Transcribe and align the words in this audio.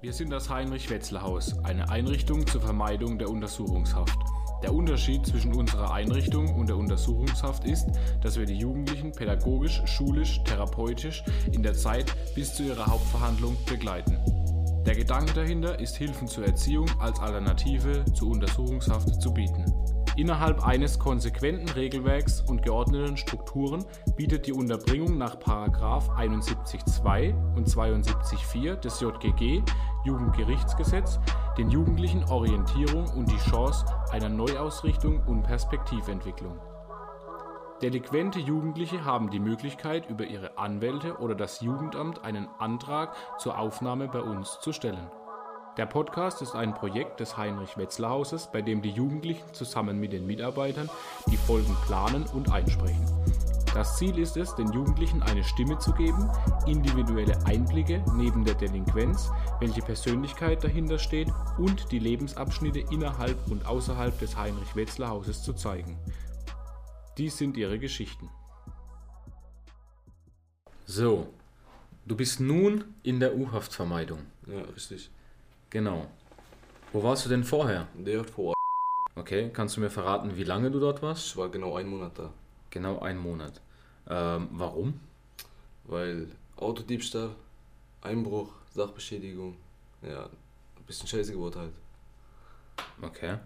Wir 0.00 0.12
sind 0.12 0.30
das 0.30 0.48
Heinrich-Wetzler-Haus, 0.48 1.64
eine 1.64 1.90
Einrichtung 1.90 2.46
zur 2.46 2.60
Vermeidung 2.60 3.18
der 3.18 3.30
Untersuchungshaft. 3.30 4.16
Der 4.62 4.72
Unterschied 4.72 5.26
zwischen 5.26 5.52
unserer 5.52 5.92
Einrichtung 5.92 6.54
und 6.54 6.68
der 6.68 6.76
Untersuchungshaft 6.76 7.64
ist, 7.64 7.88
dass 8.22 8.38
wir 8.38 8.46
die 8.46 8.58
Jugendlichen 8.58 9.10
pädagogisch, 9.10 9.82
schulisch, 9.86 10.40
therapeutisch 10.44 11.24
in 11.50 11.64
der 11.64 11.74
Zeit 11.74 12.14
bis 12.36 12.54
zu 12.54 12.62
ihrer 12.62 12.86
Hauptverhandlung 12.86 13.56
begleiten. 13.66 14.18
Der 14.86 14.94
Gedanke 14.94 15.32
dahinter 15.32 15.80
ist, 15.80 15.96
Hilfen 15.96 16.28
zur 16.28 16.46
Erziehung 16.46 16.88
als 17.00 17.18
Alternative 17.18 18.04
zur 18.14 18.30
Untersuchungshaft 18.30 19.20
zu 19.20 19.34
bieten. 19.34 19.64
Innerhalb 20.18 20.66
eines 20.66 20.98
konsequenten 20.98 21.68
Regelwerks 21.68 22.40
und 22.40 22.64
geordneten 22.64 23.16
Strukturen 23.16 23.84
bietet 24.16 24.48
die 24.48 24.52
Unterbringung 24.52 25.16
nach 25.16 25.36
71.2 25.36 27.54
und 27.54 27.68
72.4 27.68 28.74
des 28.74 28.98
JGG 28.98 29.62
Jugendgerichtsgesetz 30.04 31.20
den 31.56 31.70
Jugendlichen 31.70 32.24
Orientierung 32.24 33.06
und 33.16 33.30
die 33.30 33.48
Chance 33.48 33.86
einer 34.10 34.28
Neuausrichtung 34.28 35.22
und 35.24 35.44
Perspektiventwicklung. 35.44 36.58
Delinquente 37.80 38.40
Jugendliche 38.40 39.04
haben 39.04 39.30
die 39.30 39.38
Möglichkeit, 39.38 40.10
über 40.10 40.24
ihre 40.24 40.58
Anwälte 40.58 41.18
oder 41.18 41.36
das 41.36 41.60
Jugendamt 41.60 42.24
einen 42.24 42.48
Antrag 42.58 43.14
zur 43.38 43.56
Aufnahme 43.56 44.08
bei 44.08 44.20
uns 44.20 44.58
zu 44.58 44.72
stellen. 44.72 45.12
Der 45.78 45.86
Podcast 45.86 46.42
ist 46.42 46.56
ein 46.56 46.74
Projekt 46.74 47.20
des 47.20 47.36
Heinrich-Wetzler-Hauses, 47.36 48.50
bei 48.50 48.62
dem 48.62 48.82
die 48.82 48.90
Jugendlichen 48.90 49.54
zusammen 49.54 50.00
mit 50.00 50.12
den 50.12 50.26
Mitarbeitern 50.26 50.90
die 51.30 51.36
Folgen 51.36 51.76
planen 51.86 52.26
und 52.34 52.50
einsprechen. 52.50 53.06
Das 53.74 53.96
Ziel 53.96 54.18
ist 54.18 54.36
es, 54.36 54.56
den 54.56 54.72
Jugendlichen 54.72 55.22
eine 55.22 55.44
Stimme 55.44 55.78
zu 55.78 55.92
geben, 55.92 56.28
individuelle 56.66 57.38
Einblicke 57.46 58.04
neben 58.16 58.44
der 58.44 58.56
Delinquenz, 58.56 59.30
welche 59.60 59.80
Persönlichkeit 59.80 60.64
dahinter 60.64 60.98
steht 60.98 61.28
und 61.58 61.92
die 61.92 62.00
Lebensabschnitte 62.00 62.80
innerhalb 62.80 63.36
und 63.48 63.64
außerhalb 63.64 64.18
des 64.18 64.36
Heinrich-Wetzler-Hauses 64.36 65.44
zu 65.44 65.52
zeigen. 65.52 65.96
Dies 67.18 67.38
sind 67.38 67.56
ihre 67.56 67.78
Geschichten. 67.78 68.28
So, 70.86 71.28
du 72.04 72.16
bist 72.16 72.40
nun 72.40 72.82
in 73.04 73.20
der 73.20 73.36
U-Haftvermeidung. 73.36 74.26
Ja, 74.48 74.62
richtig. 74.74 75.12
Genau. 75.70 76.06
Wo 76.92 77.02
warst 77.02 77.26
du 77.26 77.28
denn 77.28 77.44
vorher? 77.44 77.88
Vor 78.34 78.54
Okay, 79.14 79.50
kannst 79.52 79.76
du 79.76 79.80
mir 79.80 79.90
verraten, 79.90 80.36
wie 80.36 80.44
lange 80.44 80.70
du 80.70 80.80
dort 80.80 81.02
warst? 81.02 81.26
Ich 81.26 81.36
war 81.36 81.50
genau 81.50 81.76
einen 81.76 81.90
Monat 81.90 82.18
da. 82.18 82.32
Genau 82.70 83.00
einen 83.00 83.18
Monat. 83.18 83.60
Ähm, 84.08 84.48
warum? 84.52 85.00
Weil 85.84 86.28
Autodiebstahl, 86.56 87.30
Einbruch, 88.00 88.52
Sachbeschädigung, 88.74 89.56
ja, 90.02 90.24
ein 90.24 90.84
bisschen 90.86 91.08
scheiße 91.08 91.32
geworden 91.32 91.60
halt. 91.60 91.72
Okay. 93.02 93.38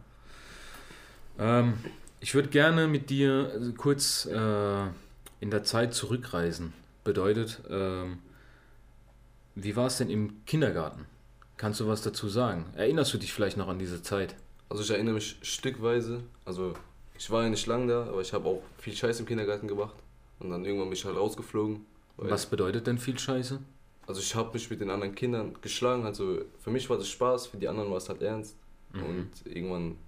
Ähm, 1.38 1.78
ich 2.20 2.34
würde 2.34 2.48
gerne 2.48 2.86
mit 2.86 3.10
dir 3.10 3.72
kurz 3.76 4.26
äh, 4.26 4.86
in 5.40 5.50
der 5.50 5.64
Zeit 5.64 5.94
zurückreisen. 5.94 6.72
Bedeutet, 7.02 7.62
ähm, 7.68 8.18
wie 9.54 9.74
war 9.74 9.86
es 9.86 9.98
denn 9.98 10.10
im 10.10 10.44
Kindergarten? 10.44 11.06
Kannst 11.62 11.78
du 11.78 11.86
was 11.86 12.02
dazu 12.02 12.28
sagen? 12.28 12.64
Erinnerst 12.74 13.14
du 13.14 13.18
dich 13.18 13.32
vielleicht 13.32 13.56
noch 13.56 13.68
an 13.68 13.78
diese 13.78 14.02
Zeit? 14.02 14.34
Also 14.68 14.82
ich 14.82 14.90
erinnere 14.90 15.14
mich 15.14 15.36
stückweise, 15.42 16.24
also 16.44 16.74
ich 17.16 17.30
war 17.30 17.44
ja 17.44 17.50
nicht 17.50 17.68
lange 17.68 17.86
da, 17.86 18.02
aber 18.06 18.20
ich 18.20 18.32
habe 18.32 18.48
auch 18.48 18.62
viel 18.78 18.96
Scheiß 18.96 19.20
im 19.20 19.26
Kindergarten 19.26 19.68
gemacht 19.68 19.94
und 20.40 20.50
dann 20.50 20.64
irgendwann 20.64 20.88
bin 20.88 20.98
ich 20.98 21.04
halt 21.04 21.16
rausgeflogen. 21.16 21.86
Was 22.16 22.46
bedeutet 22.46 22.88
denn 22.88 22.98
viel 22.98 23.16
Scheiße? 23.16 23.60
Also 24.08 24.20
ich 24.20 24.34
habe 24.34 24.52
mich 24.54 24.70
mit 24.70 24.80
den 24.80 24.90
anderen 24.90 25.14
Kindern 25.14 25.54
geschlagen, 25.62 26.04
also 26.04 26.40
für 26.58 26.70
mich 26.72 26.90
war 26.90 26.98
das 26.98 27.06
Spaß, 27.06 27.46
für 27.46 27.58
die 27.58 27.68
anderen 27.68 27.92
war 27.92 27.98
es 27.98 28.08
halt 28.08 28.22
ernst. 28.22 28.56
Mhm. 28.92 29.04
Und 29.04 29.30
irgendwann 29.44 29.98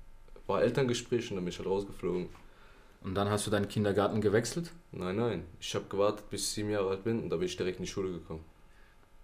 war 0.48 0.60
Elterngespräch 0.60 1.30
und 1.30 1.36
dann 1.36 1.44
bin 1.44 1.52
ich 1.52 1.58
halt 1.58 1.68
rausgeflogen. 1.68 2.30
Und 3.04 3.14
dann 3.14 3.28
hast 3.28 3.46
du 3.46 3.52
deinen 3.52 3.68
Kindergarten 3.68 4.20
gewechselt? 4.20 4.72
Nein, 4.90 5.14
nein, 5.14 5.44
ich 5.60 5.72
habe 5.76 5.84
gewartet, 5.88 6.28
bis 6.30 6.48
ich 6.48 6.48
sieben 6.48 6.70
Jahre 6.70 6.90
alt 6.90 7.04
bin 7.04 7.22
und 7.22 7.30
da 7.30 7.36
bin 7.36 7.46
ich 7.46 7.56
direkt 7.56 7.78
in 7.78 7.84
die 7.84 7.90
Schule 7.92 8.10
gekommen. 8.10 8.44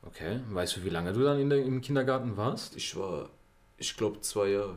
Okay. 0.03 0.41
Weißt 0.50 0.77
du, 0.77 0.84
wie 0.84 0.88
lange 0.88 1.12
du 1.12 1.22
dann 1.22 1.38
in 1.38 1.50
der, 1.50 1.65
im 1.65 1.81
Kindergarten 1.81 2.37
warst? 2.37 2.77
Ich 2.77 2.97
war, 2.97 3.28
ich 3.77 3.97
glaube, 3.97 4.21
zwei 4.21 4.49
Jahre. 4.49 4.77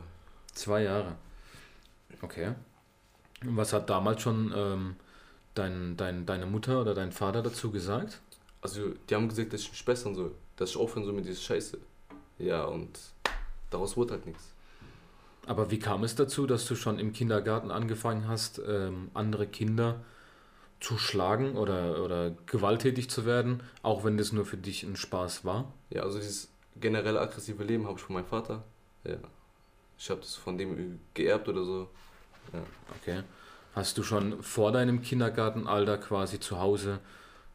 Zwei 0.52 0.82
Jahre. 0.82 1.16
Okay. 2.22 2.54
Und 3.42 3.56
was 3.56 3.72
hat 3.72 3.90
damals 3.90 4.22
schon 4.22 4.52
ähm, 4.54 4.96
dein, 5.54 5.96
dein, 5.96 6.26
deine 6.26 6.46
Mutter 6.46 6.80
oder 6.80 6.94
dein 6.94 7.12
Vater 7.12 7.42
dazu 7.42 7.70
gesagt? 7.70 8.20
Also, 8.60 8.92
die 9.08 9.14
haben 9.14 9.28
gesagt, 9.28 9.52
dass 9.52 9.62
ich 9.62 9.70
mich 9.70 9.84
bessern 9.84 10.14
soll, 10.14 10.32
dass 10.56 10.70
ich 10.70 10.76
aufhören 10.76 11.04
soll 11.04 11.14
mit 11.14 11.26
dieser 11.26 11.40
Scheiße. 11.40 11.78
Ja, 12.38 12.64
und 12.64 12.98
daraus 13.70 13.96
wurde 13.96 14.14
halt 14.14 14.26
nichts. 14.26 14.52
Aber 15.46 15.70
wie 15.70 15.78
kam 15.78 16.04
es 16.04 16.14
dazu, 16.14 16.46
dass 16.46 16.66
du 16.66 16.74
schon 16.74 16.98
im 16.98 17.12
Kindergarten 17.12 17.70
angefangen 17.70 18.28
hast, 18.28 18.60
ähm, 18.66 19.10
andere 19.12 19.46
Kinder 19.46 19.96
zu 19.96 20.04
schlagen 20.98 21.56
oder, 21.56 22.02
oder 22.02 22.32
gewalttätig 22.46 23.08
zu 23.08 23.24
werden, 23.24 23.62
auch 23.82 24.04
wenn 24.04 24.16
das 24.16 24.32
nur 24.32 24.44
für 24.44 24.56
dich 24.56 24.82
ein 24.82 24.96
Spaß 24.96 25.44
war? 25.44 25.72
Ja, 25.90 26.02
also 26.02 26.18
dieses 26.18 26.50
generelle 26.76 27.20
aggressive 27.20 27.64
Leben 27.64 27.86
habe 27.86 27.98
ich 27.98 28.04
von 28.04 28.14
meinem 28.14 28.26
Vater. 28.26 28.62
Ja. 29.04 29.16
Ich 29.98 30.10
habe 30.10 30.20
das 30.20 30.34
von 30.34 30.58
dem 30.58 31.00
geerbt 31.14 31.48
oder 31.48 31.64
so. 31.64 31.88
Ja. 32.52 32.62
Okay. 33.00 33.22
Hast 33.74 33.98
du 33.98 34.02
schon 34.02 34.42
vor 34.42 34.72
deinem 34.72 35.02
Kindergartenalter 35.02 35.98
quasi 35.98 36.38
zu 36.38 36.60
Hause, 36.60 37.00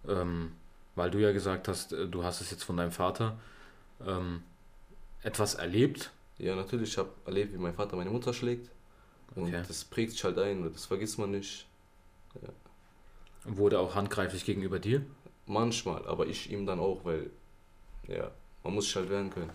ähm, 0.07 0.53
weil 0.96 1.11
du 1.11 1.19
ja 1.19 1.31
gesagt 1.31 1.67
hast, 1.67 1.94
äh, 1.94 2.07
du 2.07 2.23
hast 2.23 2.41
es 2.41 2.51
jetzt 2.51 2.63
von 2.63 2.78
deinem 2.78 2.91
Vater, 2.91 3.38
ähm, 4.06 4.44
etwas 5.23 5.56
erlebt? 5.56 6.11
Ja, 6.38 6.56
natürlich, 6.56 6.90
ich 6.90 6.97
habe 6.97 7.09
erlebt, 7.25 7.53
wie 7.53 7.57
mein 7.57 7.73
Vater 7.73 7.96
meine 7.96 8.09
Mutter 8.09 8.34
schlägt. 8.34 8.69
Und 9.35 9.44
Okay. 9.44 9.63
das 9.67 9.85
prägt 9.85 10.13
sich 10.13 10.23
halt 10.23 10.40
ein, 10.40 10.72
das 10.73 10.85
vergisst 10.85 11.19
man 11.19 11.31
nicht. 11.31 11.67
Wurde 13.46 13.80
auch 13.80 13.96
handgreiflich 13.96 14.46
gegenüber 14.46 14.80
dir? 14.80 15.02
Manchmal, 15.46 16.06
aber 16.08 16.28
ich 16.28 16.52
ihm 16.52 16.66
dann 16.66 16.80
auch, 16.80 17.04
weil, 17.06 17.30
ja, 18.08 18.30
man 18.64 18.74
muss 18.76 18.86
sich 18.86 18.96
halt 18.96 19.10
wehren 19.10 19.30
können. 19.32 19.50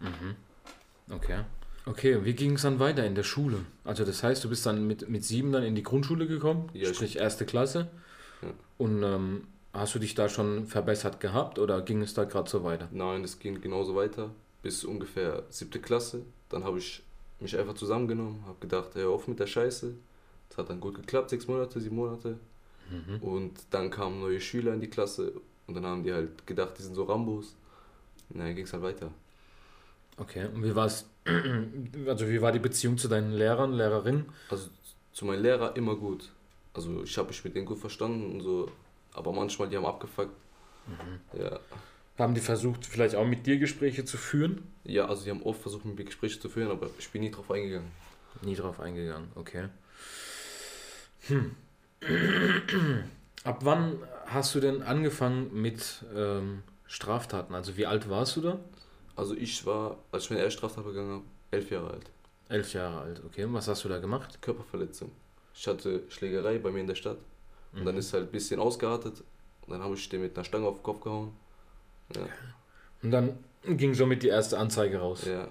Mhm. 0.00 1.14
Okay. 1.14 1.40
Okay, 1.86 2.14
und 2.16 2.24
wie 2.24 2.34
ging 2.34 2.52
es 2.54 2.62
dann 2.62 2.78
weiter 2.80 3.04
in 3.06 3.14
der 3.14 3.22
Schule? 3.22 3.58
Also 3.84 4.04
das 4.04 4.22
heißt, 4.22 4.42
du 4.44 4.48
bist 4.48 4.64
dann 4.66 4.86
mit, 4.86 5.08
mit 5.08 5.22
sieben 5.24 5.52
dann 5.52 5.62
in 5.62 5.74
die 5.74 5.82
Grundschule 5.82 6.26
gekommen, 6.26 6.68
Ja, 6.72 6.88
ich- 6.90 6.96
sprich 6.96 7.16
erste 7.16 7.44
Klasse. 7.46 7.88
Ja. 8.42 8.48
Und 8.78 9.02
ähm, 9.02 9.46
hast 9.72 9.94
du 9.94 9.98
dich 9.98 10.14
da 10.14 10.28
schon 10.28 10.66
verbessert 10.66 11.20
gehabt 11.20 11.58
oder 11.58 11.82
ging 11.82 12.00
es 12.02 12.14
da 12.14 12.24
gerade 12.24 12.48
so 12.50 12.64
weiter? 12.64 12.88
Nein, 12.90 13.22
es 13.22 13.38
ging 13.38 13.60
genauso 13.60 13.94
weiter, 13.94 14.30
bis 14.62 14.84
ungefähr 14.84 15.42
siebte 15.50 15.78
Klasse. 15.78 16.22
Dann 16.48 16.64
habe 16.64 16.78
ich 16.78 17.02
mich 17.40 17.56
einfach 17.58 17.74
zusammengenommen, 17.74 18.42
habe 18.46 18.58
gedacht, 18.60 18.94
hör 18.94 19.10
auf 19.10 19.28
mit 19.28 19.38
der 19.38 19.46
Scheiße. 19.46 19.94
Das 20.48 20.58
hat 20.58 20.70
dann 20.70 20.80
gut 20.80 20.94
geklappt, 20.94 21.30
sechs 21.30 21.46
Monate, 21.48 21.80
sieben 21.80 21.96
Monate. 21.96 22.38
Mhm. 22.90 23.22
Und 23.22 23.52
dann 23.70 23.90
kamen 23.90 24.20
neue 24.20 24.40
Schüler 24.40 24.74
in 24.74 24.80
die 24.80 24.90
Klasse 24.90 25.32
und 25.66 25.74
dann 25.74 25.86
haben 25.86 26.04
die 26.04 26.12
halt 26.12 26.46
gedacht, 26.46 26.74
die 26.78 26.82
sind 26.82 26.94
so 26.94 27.04
Rambos. 27.04 27.54
Und 28.30 28.40
dann 28.40 28.54
ging 28.54 28.64
es 28.64 28.72
halt 28.72 28.82
weiter. 28.82 29.10
Okay, 30.16 30.46
und 30.54 30.62
wie 30.62 30.74
war 30.74 30.86
es, 30.86 31.06
also 32.06 32.28
wie 32.28 32.40
war 32.40 32.52
die 32.52 32.58
Beziehung 32.58 32.98
zu 32.98 33.08
deinen 33.08 33.32
Lehrern, 33.32 33.72
Lehrerinnen? 33.72 34.26
Also 34.48 34.68
zu 35.12 35.24
meinem 35.24 35.42
Lehrer 35.42 35.76
immer 35.76 35.96
gut. 35.96 36.30
Also 36.72 37.02
ich 37.02 37.16
habe 37.18 37.28
mich 37.28 37.44
mit 37.44 37.54
denen 37.54 37.66
gut 37.66 37.78
verstanden 37.78 38.32
und 38.32 38.40
so, 38.40 38.70
aber 39.12 39.32
manchmal 39.32 39.68
die 39.68 39.76
haben 39.76 39.86
abgefuckt. 39.86 40.34
Ja. 41.38 41.58
Haben 42.18 42.34
die 42.34 42.40
versucht, 42.40 42.86
vielleicht 42.86 43.14
auch 43.16 43.26
mit 43.26 43.46
dir 43.46 43.58
Gespräche 43.58 44.04
zu 44.04 44.16
führen? 44.16 44.62
ja, 44.84 45.06
also 45.06 45.24
die 45.24 45.30
haben 45.30 45.42
oft 45.42 45.62
versucht, 45.62 45.84
mit 45.84 45.96
mir 45.96 46.04
Gespräche 46.04 46.38
zu 46.38 46.48
führen, 46.48 46.70
aber 46.70 46.90
ich 46.98 47.08
bin 47.10 47.22
nie 47.22 47.30
drauf 47.30 47.50
eingegangen. 47.50 47.90
Nie 48.42 48.54
drauf 48.54 48.80
eingegangen, 48.80 49.28
okay. 49.34 49.68
Hm. 51.28 51.56
Ab 53.44 53.58
wann 53.62 53.98
hast 54.26 54.54
du 54.54 54.60
denn 54.60 54.82
angefangen 54.82 55.50
mit 55.52 56.04
ähm, 56.14 56.62
Straftaten? 56.86 57.54
Also 57.54 57.76
wie 57.76 57.86
alt 57.86 58.08
warst 58.08 58.36
du 58.36 58.40
da? 58.40 58.58
Also 59.16 59.34
ich 59.36 59.64
war, 59.66 59.98
als 60.12 60.24
ich 60.24 60.30
meine 60.30 60.42
erste 60.42 60.58
Straftat 60.58 60.84
begangen 60.84 61.12
habe, 61.12 61.24
elf 61.50 61.70
Jahre 61.70 61.90
alt. 61.90 62.10
Elf 62.48 62.72
Jahre 62.72 63.00
alt, 63.00 63.22
okay. 63.24 63.44
Und 63.44 63.54
was 63.54 63.68
hast 63.68 63.84
du 63.84 63.88
da 63.88 63.98
gemacht? 63.98 64.40
Körperverletzung. 64.42 65.10
Ich 65.54 65.66
hatte 65.66 66.02
Schlägerei 66.08 66.58
bei 66.58 66.70
mir 66.70 66.80
in 66.80 66.86
der 66.86 66.94
Stadt 66.94 67.18
und 67.74 67.84
dann 67.84 67.96
ist 67.96 68.12
halt 68.12 68.24
ein 68.24 68.32
bisschen 68.32 68.58
ausgeartet 68.60 69.22
und 69.62 69.72
dann 69.72 69.82
habe 69.82 69.94
ich 69.94 70.08
den 70.08 70.20
mit 70.22 70.36
einer 70.36 70.44
Stange 70.44 70.66
auf 70.66 70.78
den 70.78 70.82
Kopf 70.82 71.00
gehauen. 71.00 71.32
Ja, 72.14 72.26
Und 73.02 73.10
dann 73.10 73.38
ging 73.64 73.94
somit 73.94 74.22
die 74.22 74.28
erste 74.28 74.58
Anzeige 74.58 74.98
raus. 74.98 75.24
ja. 75.26 75.48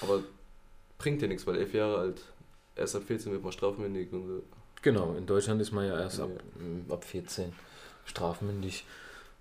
aber 0.00 0.20
bringt 0.98 1.20
ja 1.20 1.28
nichts, 1.28 1.46
weil 1.46 1.56
elf 1.56 1.74
Jahre 1.74 1.98
alt, 1.98 2.22
erst 2.74 2.96
ab 2.96 3.02
14 3.06 3.30
wird 3.32 3.42
man 3.42 3.52
strafmündig 3.52 4.10
und 4.12 4.26
so. 4.26 4.42
Genau, 4.86 5.16
in 5.18 5.26
Deutschland 5.26 5.60
ist 5.60 5.72
man 5.72 5.84
ja 5.84 5.98
erst 5.98 6.20
ab, 6.20 6.30
ab 6.90 7.02
14 7.02 7.52
strafmündig. 8.04 8.84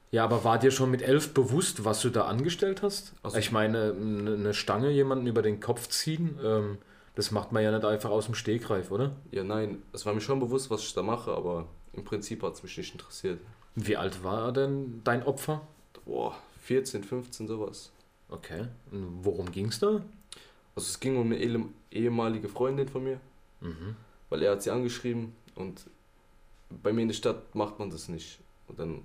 Ja, 0.10 0.24
aber 0.24 0.44
war 0.44 0.58
dir 0.58 0.72
schon 0.72 0.90
mit 0.90 1.04
elf 1.04 1.36
bewusst, 1.36 1.86
was 1.86 2.02
du 2.02 2.10
da 2.10 2.26
angestellt 2.26 2.82
hast? 2.82 3.14
Also- 3.22 3.38
ich 3.38 3.52
meine, 3.52 3.94
eine 3.96 4.56
Stange 4.56 4.90
jemanden 4.90 5.28
über 5.28 5.44
den 5.44 5.60
Kopf 5.60 5.88
ziehen, 5.90 6.40
ähm, 6.44 6.80
das 7.14 7.30
macht 7.30 7.52
man 7.52 7.62
ja 7.62 7.72
nicht 7.72 7.86
einfach 7.86 8.10
aus 8.10 8.26
dem 8.26 8.34
Stegreif, 8.34 8.90
oder? 8.90 9.12
Ja, 9.30 9.44
nein, 9.44 9.84
es 9.94 10.04
war 10.08 10.16
mir 10.16 10.22
schon 10.22 10.40
bewusst, 10.40 10.72
was 10.72 10.82
ich 10.82 10.96
da 10.96 11.04
mache, 11.04 11.32
aber 11.32 11.68
im 11.94 12.04
Prinzip 12.04 12.42
hat 12.42 12.56
es 12.56 12.64
mich 12.64 12.76
nicht 12.76 12.94
interessiert. 12.94 13.40
Wie 13.76 13.96
alt 13.98 14.24
war 14.24 14.52
denn 14.52 15.02
dein 15.04 15.22
Opfer? 15.28 15.62
Boah, 16.06 16.36
14, 16.64 17.04
15, 17.04 17.48
sowas. 17.48 17.92
Okay. 18.30 18.66
Und 18.92 19.20
worum 19.22 19.52
ging 19.52 19.68
es 19.68 19.78
da? 19.78 20.02
Also 20.76 20.88
es 20.90 21.00
ging 21.00 21.18
um 21.18 21.28
eine 21.28 21.38
ehem- 21.38 21.76
ehemalige 21.92 22.50
Freundin 22.50 22.88
von 22.90 23.04
mir, 23.04 23.20
Mhm. 23.62 23.96
Weil 24.36 24.44
er 24.44 24.52
hat 24.52 24.64
sie 24.64 24.70
angeschrieben 24.70 25.34
und 25.56 25.86
bei 26.70 26.92
mir 26.92 27.04
in 27.04 27.08
der 27.08 27.16
Stadt 27.16 27.56
macht 27.56 27.80
man 27.80 27.90
das 27.90 28.10
nicht. 28.10 28.40
Und 28.68 28.78
dann 28.78 29.02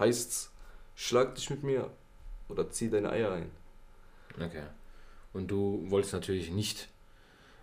heißt's, 0.00 0.50
schlag 0.96 1.36
dich 1.36 1.48
mit 1.48 1.62
mir 1.62 1.88
oder 2.48 2.68
zieh 2.70 2.90
deine 2.90 3.10
Eier 3.10 3.30
ein. 3.30 3.50
Okay. 4.34 4.64
Und 5.32 5.48
du 5.48 5.84
wolltest 5.90 6.12
natürlich 6.12 6.50
nicht 6.50 6.88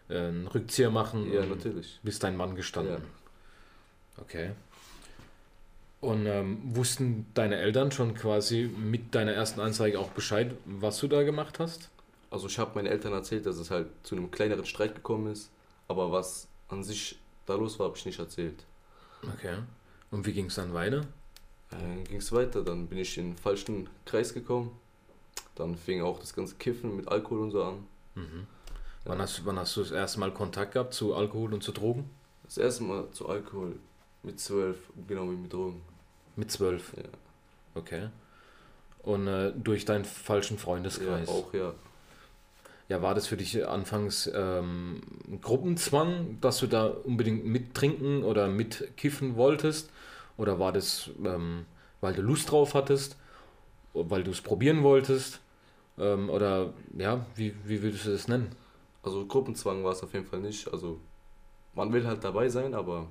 äh, 0.08 0.20
einen 0.20 0.48
Rückzieher 0.48 0.90
machen. 0.90 1.30
Ja, 1.34 1.46
natürlich. 1.46 2.00
Bist 2.02 2.24
dein 2.24 2.38
Mann 2.38 2.56
gestanden. 2.56 3.04
Ja. 3.04 4.22
Okay. 4.22 4.52
Und 6.00 6.28
ähm, 6.28 6.60
wussten 6.64 7.26
deine 7.34 7.58
Eltern 7.58 7.92
schon 7.92 8.14
quasi 8.14 8.70
mit 8.78 9.14
deiner 9.14 9.34
ersten 9.34 9.60
Anzeige 9.60 10.00
auch 10.00 10.12
Bescheid, 10.12 10.56
was 10.64 10.98
du 11.00 11.10
da 11.10 11.24
gemacht 11.24 11.60
hast? 11.60 11.90
Also 12.30 12.48
ich 12.48 12.58
habe 12.58 12.76
meinen 12.76 12.88
Eltern 12.88 13.12
erzählt, 13.12 13.46
dass 13.46 13.58
es 13.58 13.70
halt 13.70 13.88
zu 14.04 14.16
einem 14.16 14.32
kleineren 14.32 14.66
Streit 14.66 14.96
gekommen 14.96 15.30
ist, 15.30 15.52
aber 15.88 16.12
was 16.12 16.48
an 16.70 16.84
sich 16.84 17.20
da 17.46 17.56
los 17.56 17.80
war, 17.80 17.88
habe 17.88 17.98
ich 17.98 18.06
nicht 18.06 18.20
erzählt. 18.20 18.64
Okay. 19.36 19.56
Und 20.12 20.26
wie 20.26 20.34
ging 20.34 20.48
es 20.48 20.56
dann 20.56 20.74
weiter? 20.74 21.02
Äh, 21.72 21.76
Dann 21.80 22.04
ging 22.06 22.18
es 22.18 22.32
weiter, 22.32 22.64
dann 22.64 22.88
bin 22.88 22.98
ich 22.98 23.18
in 23.18 23.32
den 23.32 23.38
falschen 23.38 23.90
Kreis 24.06 24.34
gekommen. 24.34 24.72
Dann 25.56 25.76
fing 25.76 26.02
auch 26.02 26.20
das 26.20 26.34
ganze 26.34 26.56
Kiffen 26.56 26.96
mit 26.96 27.08
Alkohol 27.08 27.40
und 27.42 27.52
so 27.52 27.64
an. 27.64 27.88
Mhm. 28.16 28.48
Wann, 29.06 29.20
hast, 29.20 29.46
wann 29.46 29.58
hast 29.58 29.76
du 29.76 29.82
das 29.82 29.92
erste 29.92 30.20
Mal 30.20 30.32
Kontakt 30.34 30.74
gehabt 30.74 30.94
zu 30.94 31.16
Alkohol 31.16 31.54
und 31.54 31.64
zu 31.64 31.72
Drogen? 31.72 32.10
Das 32.44 32.58
erste 32.58 32.84
Mal 32.84 33.10
zu 33.12 33.28
Alkohol 33.30 33.76
mit 34.24 34.40
zwölf, 34.40 34.78
genau 35.08 35.24
wie 35.32 35.36
mit 35.36 35.52
Drogen. 35.52 35.82
Mit 36.36 36.52
zwölf. 36.52 36.94
Ja. 36.98 37.04
Okay. 37.76 38.10
Und 39.04 39.28
äh, 39.28 39.52
durch 39.56 39.86
deinen 39.86 40.06
falschen 40.06 40.58
Ja, 40.58 40.64
Freundeskreis. 40.64 41.28
auch 41.30 41.54
ja. 41.54 41.74
Ja, 42.92 43.02
war 43.02 43.16
das 43.16 43.26
für 43.26 43.38
dich 43.38 43.66
anfangs 43.66 44.30
ähm, 44.36 45.00
ein 45.26 45.40
Gruppenzwang, 45.40 46.40
dass 46.42 46.60
du 46.60 46.68
da 46.68 46.88
unbedingt 46.88 47.46
mittrinken 47.46 48.26
oder 48.26 48.50
mitkiffen 48.50 49.38
wolltest? 49.38 49.90
Oder 50.36 50.60
war 50.60 50.74
das, 50.74 51.10
ähm, 51.24 51.66
weil 52.02 52.14
du 52.14 52.22
Lust 52.22 52.52
drauf 52.52 52.74
hattest, 52.74 53.16
weil 53.94 54.26
du 54.26 54.32
es 54.32 54.42
probieren 54.42 54.84
wolltest? 54.84 55.40
Ähm, 55.98 56.30
oder 56.30 56.74
ja, 56.98 57.26
wie, 57.34 57.56
wie 57.64 57.82
würdest 57.82 58.08
du 58.08 58.12
das 58.12 58.28
nennen? 58.28 58.54
Also 59.04 59.26
Gruppenzwang 59.26 59.86
war 59.86 59.94
es 59.94 60.04
auf 60.04 60.12
jeden 60.14 60.26
Fall 60.26 60.42
nicht. 60.42 60.70
Also 60.74 61.00
man 61.74 61.94
will 61.94 62.06
halt 62.06 62.26
dabei 62.26 62.50
sein, 62.50 62.74
aber 62.74 63.08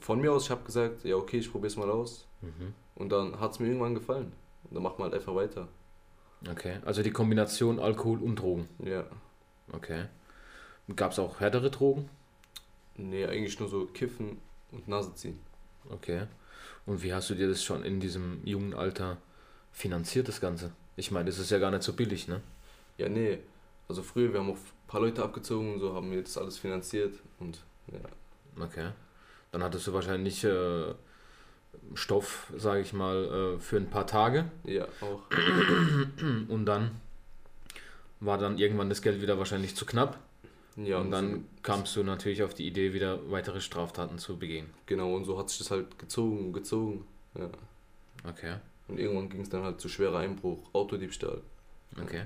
von 0.00 0.20
mir 0.20 0.32
aus, 0.32 0.46
ich 0.46 0.50
habe 0.50 0.64
gesagt, 0.64 1.04
ja 1.04 1.14
okay, 1.14 1.38
ich 1.38 1.52
probiere 1.52 1.68
es 1.68 1.76
mal 1.76 1.88
aus. 1.88 2.26
Mhm. 2.40 2.74
Und 2.96 3.10
dann 3.10 3.38
hat 3.38 3.52
es 3.52 3.60
mir 3.60 3.68
irgendwann 3.68 3.94
gefallen. 3.94 4.32
Und 4.64 4.74
dann 4.74 4.82
macht 4.82 4.98
man 4.98 5.04
halt 5.04 5.20
einfach 5.20 5.36
weiter. 5.36 5.68
Okay, 6.48 6.78
also 6.84 7.02
die 7.02 7.10
Kombination 7.10 7.78
Alkohol 7.78 8.22
und 8.22 8.36
Drogen. 8.36 8.68
Ja. 8.84 9.04
Okay. 9.72 10.06
Gab 10.96 11.12
es 11.12 11.18
auch 11.18 11.40
härtere 11.40 11.70
Drogen? 11.70 12.08
Nee, 12.96 13.26
eigentlich 13.26 13.58
nur 13.60 13.68
so 13.68 13.86
kiffen 13.86 14.38
und 14.72 14.88
Nase 14.88 15.14
ziehen. 15.14 15.38
Okay. 15.88 16.26
Und 16.86 17.02
wie 17.02 17.12
hast 17.14 17.30
du 17.30 17.34
dir 17.34 17.48
das 17.48 17.62
schon 17.62 17.84
in 17.84 18.00
diesem 18.00 18.40
jungen 18.44 18.74
Alter 18.74 19.18
finanziert, 19.72 20.28
das 20.28 20.40
Ganze? 20.40 20.72
Ich 20.96 21.10
meine, 21.10 21.26
das 21.26 21.38
ist 21.38 21.50
ja 21.50 21.58
gar 21.58 21.70
nicht 21.70 21.82
so 21.82 21.92
billig, 21.92 22.26
ne? 22.26 22.40
Ja, 22.98 23.08
nee. 23.08 23.38
Also 23.88 24.02
früher, 24.02 24.32
wir 24.32 24.40
haben 24.40 24.50
auch 24.50 24.56
ein 24.56 24.88
paar 24.88 25.00
Leute 25.00 25.22
abgezogen 25.22 25.74
und 25.74 25.80
so, 25.80 25.94
haben 25.94 26.10
wir 26.10 26.22
das 26.22 26.36
alles 26.36 26.58
finanziert. 26.58 27.14
Und 27.38 27.62
ja, 27.92 28.00
Okay. 28.62 28.90
Dann 29.52 29.62
hattest 29.62 29.86
du 29.86 29.92
wahrscheinlich 29.92 30.44
äh, 30.44 30.94
Stoff, 31.94 32.52
sage 32.56 32.80
ich 32.80 32.92
mal, 32.92 33.56
äh, 33.56 33.60
für 33.60 33.76
ein 33.76 33.90
paar 33.90 34.06
Tage. 34.06 34.44
ja 34.64 34.86
auch. 35.00 35.22
Und 36.48 36.66
dann 36.66 36.92
war 38.20 38.38
dann 38.38 38.58
irgendwann 38.58 38.88
das 38.88 39.02
Geld 39.02 39.20
wieder 39.22 39.38
wahrscheinlich 39.38 39.74
zu 39.76 39.86
knapp. 39.86 40.18
Ja, 40.76 40.98
und 40.98 41.10
dann 41.10 41.30
so, 41.32 41.40
kamst 41.62 41.96
du 41.96 42.02
natürlich 42.04 42.42
auf 42.42 42.54
die 42.54 42.66
Idee, 42.66 42.92
wieder 42.94 43.18
weitere 43.30 43.60
Straftaten 43.60 44.18
zu 44.18 44.38
begehen. 44.38 44.66
Genau, 44.86 45.14
und 45.14 45.24
so 45.24 45.36
hat 45.38 45.50
sich 45.50 45.58
das 45.58 45.70
halt 45.70 45.98
gezogen 45.98 46.38
und 46.46 46.52
gezogen. 46.52 47.04
Ja. 47.36 47.50
Okay. 48.28 48.54
Und 48.88 48.98
irgendwann 48.98 49.28
ging 49.28 49.40
es 49.40 49.48
dann 49.48 49.62
halt 49.62 49.80
zu 49.80 49.88
schwerer 49.88 50.18
Einbruch, 50.18 50.58
Autodiebstahl. 50.72 51.40
Okay. 52.00 52.22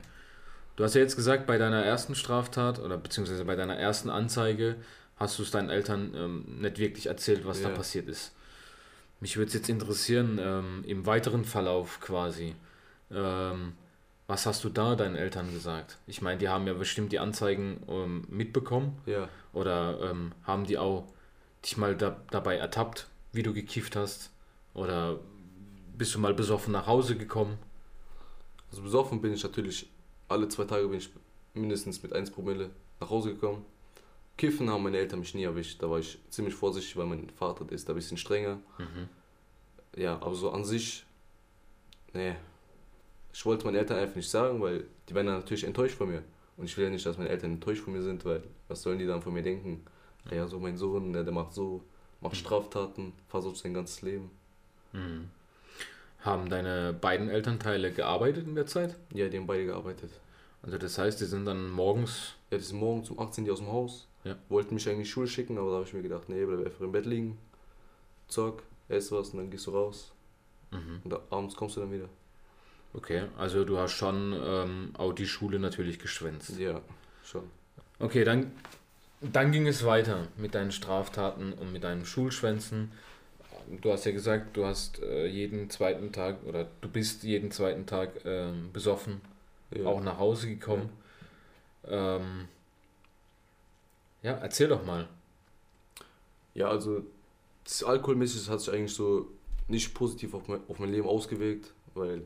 Du 0.77 0.85
hast 0.85 0.95
ja 0.95 1.01
jetzt 1.01 1.17
gesagt, 1.17 1.47
bei 1.47 1.57
deiner 1.59 1.83
ersten 1.85 2.15
Straftat 2.15 2.81
oder 2.81 2.99
beziehungsweise 2.99 3.45
bei 3.45 3.57
deiner 3.57 3.77
ersten 3.77 4.11
Anzeige 4.11 4.77
hast 5.17 5.39
du 5.39 5.43
es 5.43 5.51
deinen 5.51 5.71
Eltern 5.71 6.13
ähm, 6.15 6.45
nicht 6.61 6.79
wirklich 6.79 7.07
erzählt, 7.07 7.47
was 7.47 7.63
da 7.63 7.71
Ja. 7.71 7.75
passiert 7.75 8.09
ist. 8.09 8.33
Mich 9.25 9.39
würde 9.39 9.49
es 9.49 9.55
jetzt 9.55 9.71
interessieren, 9.71 10.39
ähm, 10.39 10.85
im 10.87 11.07
weiteren 11.07 11.47
Verlauf 11.47 11.99
quasi, 11.99 12.55
ähm, 13.11 13.73
was 14.27 14.45
hast 14.45 14.63
du 14.65 14.69
da 14.69 14.97
deinen 14.97 15.17
Eltern 15.17 15.51
gesagt? 15.51 15.97
Ich 16.07 16.21
meine, 16.21 16.37
die 16.37 16.51
haben 16.51 16.67
ja 16.67 16.75
bestimmt 16.75 17.11
die 17.11 17.19
Anzeigen 17.19 17.83
ähm, 17.89 18.27
mitbekommen 18.29 18.99
Ja, 19.07 19.31
oder 19.55 19.99
ähm, 20.11 20.33
haben 20.43 20.67
die 20.67 20.77
auch 20.77 21.07
dich 21.65 21.79
mal 21.79 21.97
da, 21.97 22.21
dabei 22.31 22.57
ertappt, 22.57 23.09
wie 23.33 23.43
du 23.43 23.55
gekifft 23.55 23.97
hast? 23.97 24.31
Oder 24.75 25.19
bist 25.97 26.15
du 26.15 26.19
mal 26.19 26.35
besoffen 26.35 26.75
nach 26.75 26.87
Hause 26.87 27.17
gekommen? 27.17 27.57
also 28.69 28.83
besoffen 28.83 29.23
bin 29.23 29.33
ich 29.33 29.43
natürlich, 29.43 29.89
alle 30.29 30.49
zwei 30.49 30.65
Tage 30.65 30.87
bin 30.87 30.99
ich 30.99 31.09
mindestens 31.55 32.03
mit 32.03 32.13
1 32.13 32.31
Promille 32.31 32.69
nach 33.01 33.09
Hause 33.09 33.33
gekommen. 33.33 33.65
Kiffen 34.37 34.69
haben 34.69 34.83
meine 34.83 34.99
Eltern 34.99 35.21
mich 35.21 35.35
nie 35.35 35.45
erwischt, 35.45 35.83
da 35.83 35.89
war 35.89 35.99
ich 35.99 36.19
ziemlich 36.29 36.55
vorsichtig, 36.55 36.97
weil 36.97 37.07
mein 37.07 37.31
Vater 37.31 37.71
ist 37.71 37.89
da 37.89 37.93
ein 37.93 37.97
bisschen 37.97 38.17
strenger. 38.17 38.57
Mhm. 38.79 39.09
Ja, 39.97 40.15
aber 40.15 40.35
so 40.35 40.51
an 40.51 40.65
sich, 40.65 41.05
nee. 42.13 42.35
Ich 43.33 43.45
wollte 43.47 43.65
meinen 43.65 43.77
Eltern 43.77 43.99
einfach 43.99 44.17
nicht 44.17 44.31
sagen, 44.31 44.61
weil 44.61 44.87
die 45.09 45.15
werden 45.15 45.27
dann 45.29 45.39
natürlich 45.39 45.65
enttäuscht 45.65 45.97
von 45.97 46.09
mir. 46.09 46.23
Und 46.57 46.67
ich 46.67 46.77
will 46.77 46.85
ja 46.85 46.91
nicht, 46.91 47.05
dass 47.05 47.19
meine 47.19 47.31
Eltern 47.31 47.55
enttäuscht 47.55 47.83
von 47.83 47.93
mir 47.93 48.03
sind, 48.03 48.25
weil 48.25 48.43
was 48.69 48.83
sollen 48.83 48.99
die 48.99 49.07
dann 49.07 49.23
von 49.23 49.33
mir 49.33 49.43
denken? 49.43 49.85
Ja, 50.31 50.47
so 50.47 50.59
mein 50.59 50.77
Sohn, 50.77 51.13
der, 51.13 51.25
der 51.25 51.33
macht 51.33 51.53
so, 51.53 51.83
macht 52.21 52.37
Straftaten, 52.37 53.13
versucht 53.29 53.57
sein 53.57 53.75
ganzes 53.75 54.03
Leben. 54.03 54.31
Mhm. 54.93 55.31
Haben 56.21 56.49
deine 56.49 56.95
beiden 56.95 57.29
Elternteile 57.29 57.93
gearbeitet 57.93 58.47
in 58.47 58.55
der 58.55 58.67
Zeit? 58.67 58.97
Ja, 59.13 59.29
die 59.29 59.37
haben 59.37 59.47
beide 59.47 59.67
gearbeitet. 59.67 60.11
Also 60.63 60.79
das 60.79 60.97
heißt, 60.97 61.21
die 61.21 61.27
sind 61.27 61.45
dann 61.45 61.71
morgens. 61.71 62.35
Ja, 62.51 62.57
die 62.57 62.65
sind 62.65 62.79
morgen 62.79 63.05
zum 63.05 63.19
18. 63.19 63.51
aus 63.51 63.59
dem 63.59 63.69
Haus. 63.69 64.07
Ja. 64.25 64.37
Wollten 64.49 64.75
mich 64.75 64.87
eigentlich 64.87 64.97
in 64.99 65.05
die 65.05 65.11
Schule 65.11 65.29
schicken, 65.29 65.59
aber 65.59 65.69
da 65.69 65.77
habe 65.77 65.85
ich 65.87 65.93
mir 65.93 66.03
gedacht, 66.03 66.29
nee, 66.29 66.45
bleib 66.45 66.65
einfach 66.67 66.81
im 66.81 66.93
Bett 66.93 67.07
liegen. 67.07 67.39
Zock, 68.29 68.63
ess 68.89 69.13
was 69.13 69.31
und 69.31 69.39
dann 69.39 69.51
gehst 69.51 69.67
du 69.67 69.73
raus. 69.73 70.13
Mhm. 70.71 71.01
Und 71.05 71.15
abends 71.31 71.55
kommst 71.57 71.77
du 71.77 71.81
dann 71.81 71.93
wieder. 71.93 72.09
Okay, 72.95 73.25
also 73.37 73.65
du 73.65 73.77
hast 73.79 73.93
schon 73.93 74.35
ähm, 74.45 74.91
auch 74.97 75.13
die 75.13 75.27
Schule 75.27 75.59
natürlich 75.59 75.99
geschwänzt. 75.99 76.59
Ja, 76.59 76.81
schon. 77.25 77.45
Okay, 77.99 78.25
dann, 78.25 78.53
dann 79.21 79.53
ging 79.53 79.67
es 79.67 79.85
weiter 79.85 80.29
mit 80.37 80.55
deinen 80.55 80.73
Straftaten 80.73 81.53
und 81.53 81.73
mit 81.73 81.85
deinen 81.85 82.07
Schulschwänzen. 82.07 82.93
Du 83.81 83.93
hast 83.93 84.05
ja 84.05 84.13
gesagt, 84.13 84.57
du 84.57 84.65
hast 84.65 85.03
äh, 85.03 85.27
jeden 85.27 85.71
zweiten 85.71 86.13
Tag 86.13 86.45
oder 86.45 86.69
du 86.81 86.89
bist 86.89 87.25
jeden 87.25 87.51
zweiten 87.51 87.87
Tag 87.87 88.11
ähm, 88.25 88.71
besoffen 88.73 89.21
Ja. 89.75 89.87
auch 89.87 90.03
nach 90.03 90.19
Hause 90.19 90.49
gekommen. 90.49 90.91
Ähm, 91.87 92.47
ja, 94.25 94.33
erzähl 94.33 94.69
doch 94.69 94.85
mal. 94.85 95.07
Ja, 96.55 96.69
also 96.69 97.05
das 97.63 97.85
Alkoholmäßig 97.85 98.49
hat 98.49 98.61
sich 98.61 98.73
eigentlich 98.73 98.95
so 98.95 99.29
nicht 99.69 99.95
positiv 99.95 100.35
auf 100.35 100.49
mein, 100.49 100.61
auf 100.67 100.79
mein 100.79 100.91
Leben 100.91 101.07
ausgewirkt, 101.07 101.73
weil 101.95 102.23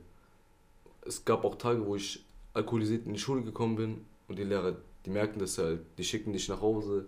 es 1.04 1.24
gab 1.24 1.44
auch 1.44 1.56
Tage, 1.56 1.84
wo 1.84 1.96
ich 1.96 2.24
alkoholisiert 2.54 3.06
in 3.06 3.14
die 3.14 3.18
Schule 3.18 3.42
gekommen 3.42 3.76
bin 3.76 4.04
und 4.28 4.38
die 4.38 4.44
Lehrer, 4.44 4.76
die 5.04 5.10
merken 5.10 5.40
das 5.40 5.58
halt, 5.58 5.80
die 5.98 6.04
schicken 6.04 6.32
dich 6.32 6.48
nach 6.48 6.60
Hause 6.60 7.06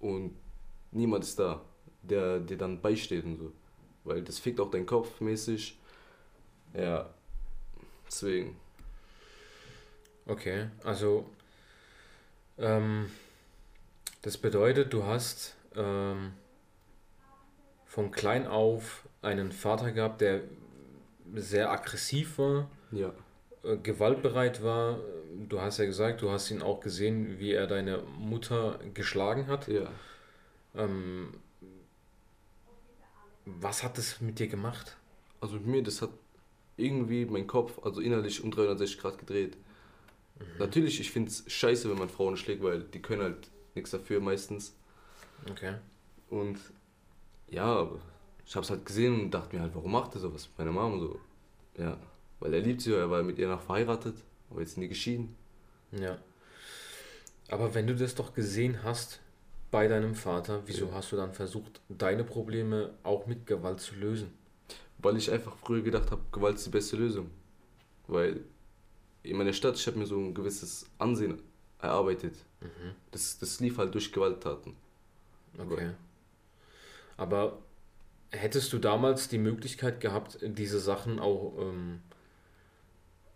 und 0.00 0.36
niemand 0.92 1.24
ist 1.24 1.38
da, 1.38 1.62
der 2.02 2.40
dir 2.40 2.58
dann 2.58 2.80
beisteht 2.80 3.24
und 3.24 3.36
so. 3.36 3.52
Weil 4.04 4.22
das 4.22 4.38
fickt 4.38 4.60
auch 4.60 4.70
deinen 4.70 4.86
Kopf 4.86 5.20
mäßig. 5.20 5.78
Ja, 6.74 7.08
deswegen. 8.06 8.56
Okay, 10.26 10.68
also 10.84 11.26
ähm, 12.58 13.08
das 14.22 14.38
bedeutet, 14.38 14.92
du 14.92 15.04
hast 15.04 15.56
ähm, 15.74 16.32
von 17.84 18.10
klein 18.10 18.46
auf 18.46 19.06
einen 19.22 19.52
Vater 19.52 19.92
gehabt, 19.92 20.20
der 20.20 20.42
sehr 21.34 21.70
aggressiv 21.70 22.38
war, 22.38 22.70
Ja, 22.92 23.12
äh, 23.64 23.76
gewaltbereit 23.76 24.62
war. 24.62 24.98
Du 25.48 25.60
hast 25.60 25.78
ja 25.78 25.84
gesagt, 25.84 26.22
du 26.22 26.30
hast 26.30 26.50
ihn 26.50 26.62
auch 26.62 26.80
gesehen, 26.80 27.38
wie 27.38 27.52
er 27.52 27.66
deine 27.66 27.98
Mutter 28.18 28.78
geschlagen 28.94 29.46
hat. 29.48 29.68
ja. 29.68 29.90
Ähm, 30.74 31.32
was 33.46 33.82
hat 33.82 33.96
das 33.96 34.20
mit 34.20 34.38
dir 34.38 34.48
gemacht? 34.48 34.96
Also 35.40 35.54
mit 35.54 35.66
mir, 35.66 35.82
das 35.82 36.02
hat 36.02 36.10
irgendwie 36.76 37.24
mein 37.24 37.46
Kopf, 37.46 37.78
also 37.84 38.00
innerlich 38.00 38.42
um 38.42 38.50
360 38.50 38.98
Grad 38.98 39.18
gedreht. 39.18 39.56
Natürlich, 40.58 41.00
ich 41.00 41.12
finde 41.12 41.30
es 41.30 41.44
scheiße, 41.46 41.88
wenn 41.88 41.96
man 41.98 42.08
Frauen 42.08 42.36
schlägt, 42.36 42.62
weil 42.62 42.82
die 42.82 43.00
können 43.00 43.22
halt 43.22 43.48
nichts 43.76 43.90
dafür 43.90 44.20
meistens. 44.20 44.74
Okay. 45.50 45.74
Und 46.30 46.58
ja, 47.48 47.88
ich 48.44 48.54
habe 48.54 48.64
es 48.64 48.70
halt 48.70 48.84
gesehen 48.84 49.20
und 49.20 49.30
dachte 49.30 49.54
mir 49.54 49.62
halt, 49.62 49.74
warum 49.74 49.92
macht 49.92 50.14
er 50.14 50.20
sowas 50.20 50.48
mit 50.48 50.58
meiner 50.58 50.72
Mama 50.72 50.98
so? 50.98 51.20
Ja, 51.78 51.98
Weil 52.40 52.54
er 52.54 52.60
liebt 52.60 52.80
sie, 52.80 52.94
er 52.94 53.10
war 53.10 53.22
mit 53.22 53.38
ihr 53.38 53.48
noch 53.48 53.60
verheiratet, 53.60 54.16
aber 54.50 54.60
jetzt 54.60 54.78
nie 54.78 54.88
geschieden. 54.88 55.36
Ja. 55.92 56.18
Aber 57.48 57.74
wenn 57.74 57.86
du 57.86 57.94
das 57.94 58.14
doch 58.14 58.34
gesehen 58.34 58.82
hast 58.82 59.20
bei 59.70 59.88
deinem 59.88 60.14
Vater, 60.14 60.62
wieso 60.66 60.92
hast 60.92 61.12
du 61.12 61.16
dann 61.16 61.32
versucht, 61.32 61.80
deine 61.88 62.24
Probleme 62.24 62.94
auch 63.02 63.26
mit 63.26 63.46
Gewalt 63.46 63.80
zu 63.80 63.94
lösen? 63.94 64.32
Weil 64.98 65.16
ich 65.16 65.30
einfach 65.30 65.56
früher 65.58 65.82
gedacht 65.82 66.10
habe, 66.10 66.22
Gewalt 66.32 66.56
ist 66.56 66.66
die 66.66 66.70
beste 66.70 66.96
Lösung. 66.96 67.30
Weil 68.08 68.40
in 69.22 69.36
meiner 69.36 69.52
Stadt, 69.52 69.76
ich 69.76 69.86
habe 69.86 69.98
mir 69.98 70.06
so 70.06 70.18
ein 70.18 70.34
gewisses 70.34 70.86
Ansehen 70.98 71.42
erarbeitet. 71.80 72.34
Das, 73.10 73.38
das 73.38 73.60
lief 73.60 73.78
halt 73.78 73.94
durch 73.94 74.12
Gewalttaten. 74.12 74.74
Okay. 75.58 75.90
Aber 77.16 77.58
hättest 78.30 78.72
du 78.72 78.78
damals 78.78 79.28
die 79.28 79.38
Möglichkeit 79.38 80.00
gehabt, 80.00 80.38
diese 80.42 80.80
Sachen 80.80 81.18
auch 81.18 81.54
ähm, 81.58 82.00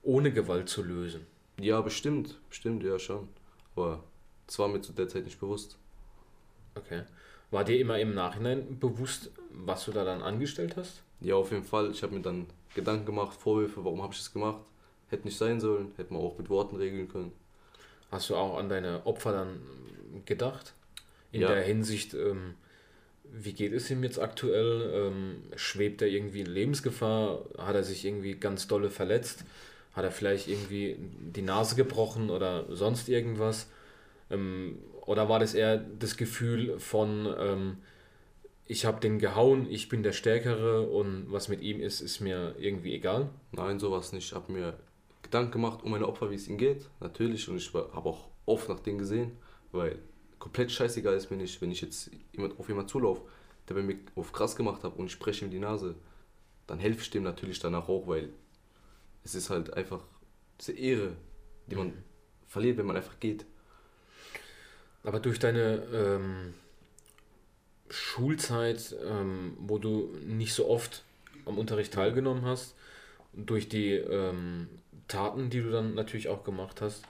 ohne 0.02 0.32
Gewalt 0.32 0.68
zu 0.68 0.82
lösen? 0.82 1.26
Ja, 1.58 1.80
bestimmt, 1.80 2.38
bestimmt, 2.48 2.82
ja 2.82 2.98
schon. 2.98 3.28
Aber 3.74 4.02
das 4.46 4.58
war 4.58 4.68
mir 4.68 4.80
zu 4.80 4.92
der 4.92 5.08
Zeit 5.08 5.24
nicht 5.24 5.40
bewusst. 5.40 5.78
Okay. 6.74 7.02
War 7.50 7.64
dir 7.64 7.78
immer 7.78 7.98
im 7.98 8.14
Nachhinein 8.14 8.78
bewusst, 8.78 9.30
was 9.50 9.84
du 9.84 9.92
da 9.92 10.04
dann 10.04 10.22
angestellt 10.22 10.76
hast? 10.76 11.02
Ja, 11.20 11.34
auf 11.34 11.50
jeden 11.50 11.64
Fall. 11.64 11.90
Ich 11.90 12.02
habe 12.02 12.14
mir 12.14 12.22
dann 12.22 12.46
Gedanken 12.74 13.06
gemacht, 13.06 13.36
Vorwürfe, 13.36 13.84
warum 13.84 14.02
habe 14.02 14.12
ich 14.12 14.20
das 14.20 14.32
gemacht. 14.32 14.64
Hätte 15.08 15.24
nicht 15.24 15.36
sein 15.36 15.60
sollen, 15.60 15.92
hätte 15.96 16.12
man 16.12 16.22
auch 16.22 16.38
mit 16.38 16.48
Worten 16.48 16.76
regeln 16.76 17.08
können. 17.08 17.32
Hast 18.10 18.30
du 18.30 18.36
auch 18.36 18.58
an 18.58 18.68
deine 18.68 19.06
Opfer 19.06 19.32
dann 19.32 19.60
gedacht? 20.26 20.74
In 21.32 21.42
Ja. 21.42 21.48
der 21.48 21.62
Hinsicht, 21.62 22.14
ähm, 22.14 22.54
wie 23.24 23.52
geht 23.52 23.72
es 23.72 23.90
ihm 23.90 24.02
jetzt 24.02 24.18
aktuell? 24.18 24.90
Ähm, 24.92 25.42
schwebt 25.54 26.02
er 26.02 26.08
irgendwie 26.08 26.40
in 26.40 26.46
Lebensgefahr? 26.46 27.44
Hat 27.58 27.76
er 27.76 27.84
sich 27.84 28.04
irgendwie 28.04 28.34
ganz 28.34 28.66
dolle 28.66 28.90
verletzt? 28.90 29.44
Hat 29.92 30.04
er 30.04 30.10
vielleicht 30.10 30.48
irgendwie 30.48 30.96
die 30.98 31.42
Nase 31.42 31.76
gebrochen 31.76 32.30
oder 32.30 32.64
sonst 32.74 33.08
irgendwas? 33.08 33.68
Ähm, 34.30 34.78
oder 35.06 35.28
war 35.28 35.38
das 35.38 35.54
eher 35.54 35.78
das 35.78 36.16
Gefühl 36.16 36.78
von, 36.78 37.32
ähm, 37.38 37.76
ich 38.66 38.84
habe 38.84 39.00
den 39.00 39.18
gehauen, 39.18 39.66
ich 39.70 39.88
bin 39.88 40.02
der 40.02 40.12
Stärkere 40.12 40.82
und 40.88 41.26
was 41.30 41.48
mit 41.48 41.60
ihm 41.60 41.80
ist, 41.80 42.00
ist 42.00 42.20
mir 42.20 42.54
irgendwie 42.58 42.94
egal? 42.94 43.28
Nein, 43.52 43.78
sowas 43.80 44.12
nicht. 44.12 44.28
Ich 44.28 44.34
habe 44.34 44.52
mir 44.52 44.74
Gedanken 45.22 45.52
gemacht 45.52 45.82
um 45.82 45.90
meine 45.90 46.08
Opfer, 46.08 46.30
wie 46.30 46.34
es 46.34 46.48
ihnen 46.48 46.58
geht. 46.58 46.88
Natürlich. 47.00 47.48
Und 47.48 47.56
ich 47.56 47.72
habe 47.72 48.08
auch 48.08 48.28
oft 48.46 48.68
nach 48.68 48.80
denen 48.80 48.98
gesehen, 48.98 49.32
weil 49.72 49.98
komplett 50.38 50.72
scheißegal 50.72 51.14
ist 51.14 51.30
mir 51.30 51.36
nicht, 51.36 51.60
wenn 51.60 51.70
ich 51.70 51.80
jetzt 51.80 52.10
jemand, 52.32 52.58
auf 52.58 52.68
jemanden 52.68 52.88
zulaufe, 52.88 53.22
der 53.68 53.74
bei 53.74 53.82
mir 53.82 53.98
auf 54.16 54.32
krass 54.32 54.56
gemacht 54.56 54.82
hat 54.82 54.96
und 54.96 55.06
ich 55.06 55.12
spreche 55.12 55.44
ihm 55.44 55.50
die 55.50 55.58
Nase, 55.58 55.94
dann 56.66 56.78
helfe 56.78 57.02
ich 57.02 57.10
dem 57.10 57.22
natürlich 57.22 57.58
danach 57.58 57.88
auch, 57.88 58.06
weil 58.06 58.30
es 59.22 59.34
ist 59.34 59.50
halt 59.50 59.74
einfach 59.74 60.02
diese 60.58 60.72
Ehre, 60.72 61.12
die 61.66 61.76
man 61.76 61.92
verliert, 62.48 62.78
wenn 62.78 62.86
man 62.86 62.96
einfach 62.96 63.20
geht. 63.20 63.44
Aber 65.04 65.20
durch 65.20 65.38
deine 65.38 65.82
ähm, 65.92 66.54
Schulzeit, 67.88 68.94
ähm, 69.04 69.56
wo 69.58 69.78
du 69.78 70.14
nicht 70.24 70.54
so 70.54 70.68
oft 70.68 71.04
am 71.46 71.58
Unterricht 71.58 71.92
teilgenommen 71.92 72.44
hast, 72.44 72.74
und 73.32 73.48
durch 73.48 73.68
die 73.68 73.92
ähm, 73.92 74.68
Taten, 75.10 75.50
die 75.50 75.60
du 75.60 75.70
dann 75.70 75.94
natürlich 75.94 76.28
auch 76.28 76.44
gemacht 76.44 76.80
hast, 76.80 77.04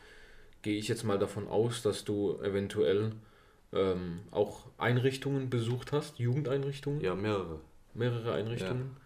gehe 0.62 0.78
ich 0.78 0.88
jetzt 0.88 1.04
mal 1.04 1.19
davon 1.19 1.49
aus, 1.49 1.83
dass 1.83 2.04
du 2.04 2.38
eventuell 2.42 3.12
ähm, 3.73 4.21
auch 4.30 4.66
Einrichtungen 4.78 5.49
besucht 5.50 5.92
hast, 5.92 6.19
Jugendeinrichtungen, 6.19 7.00
Ja, 7.00 7.14
mehrere. 7.14 7.61
mehrere 7.95 8.35
Einrichtungen. 8.35 8.97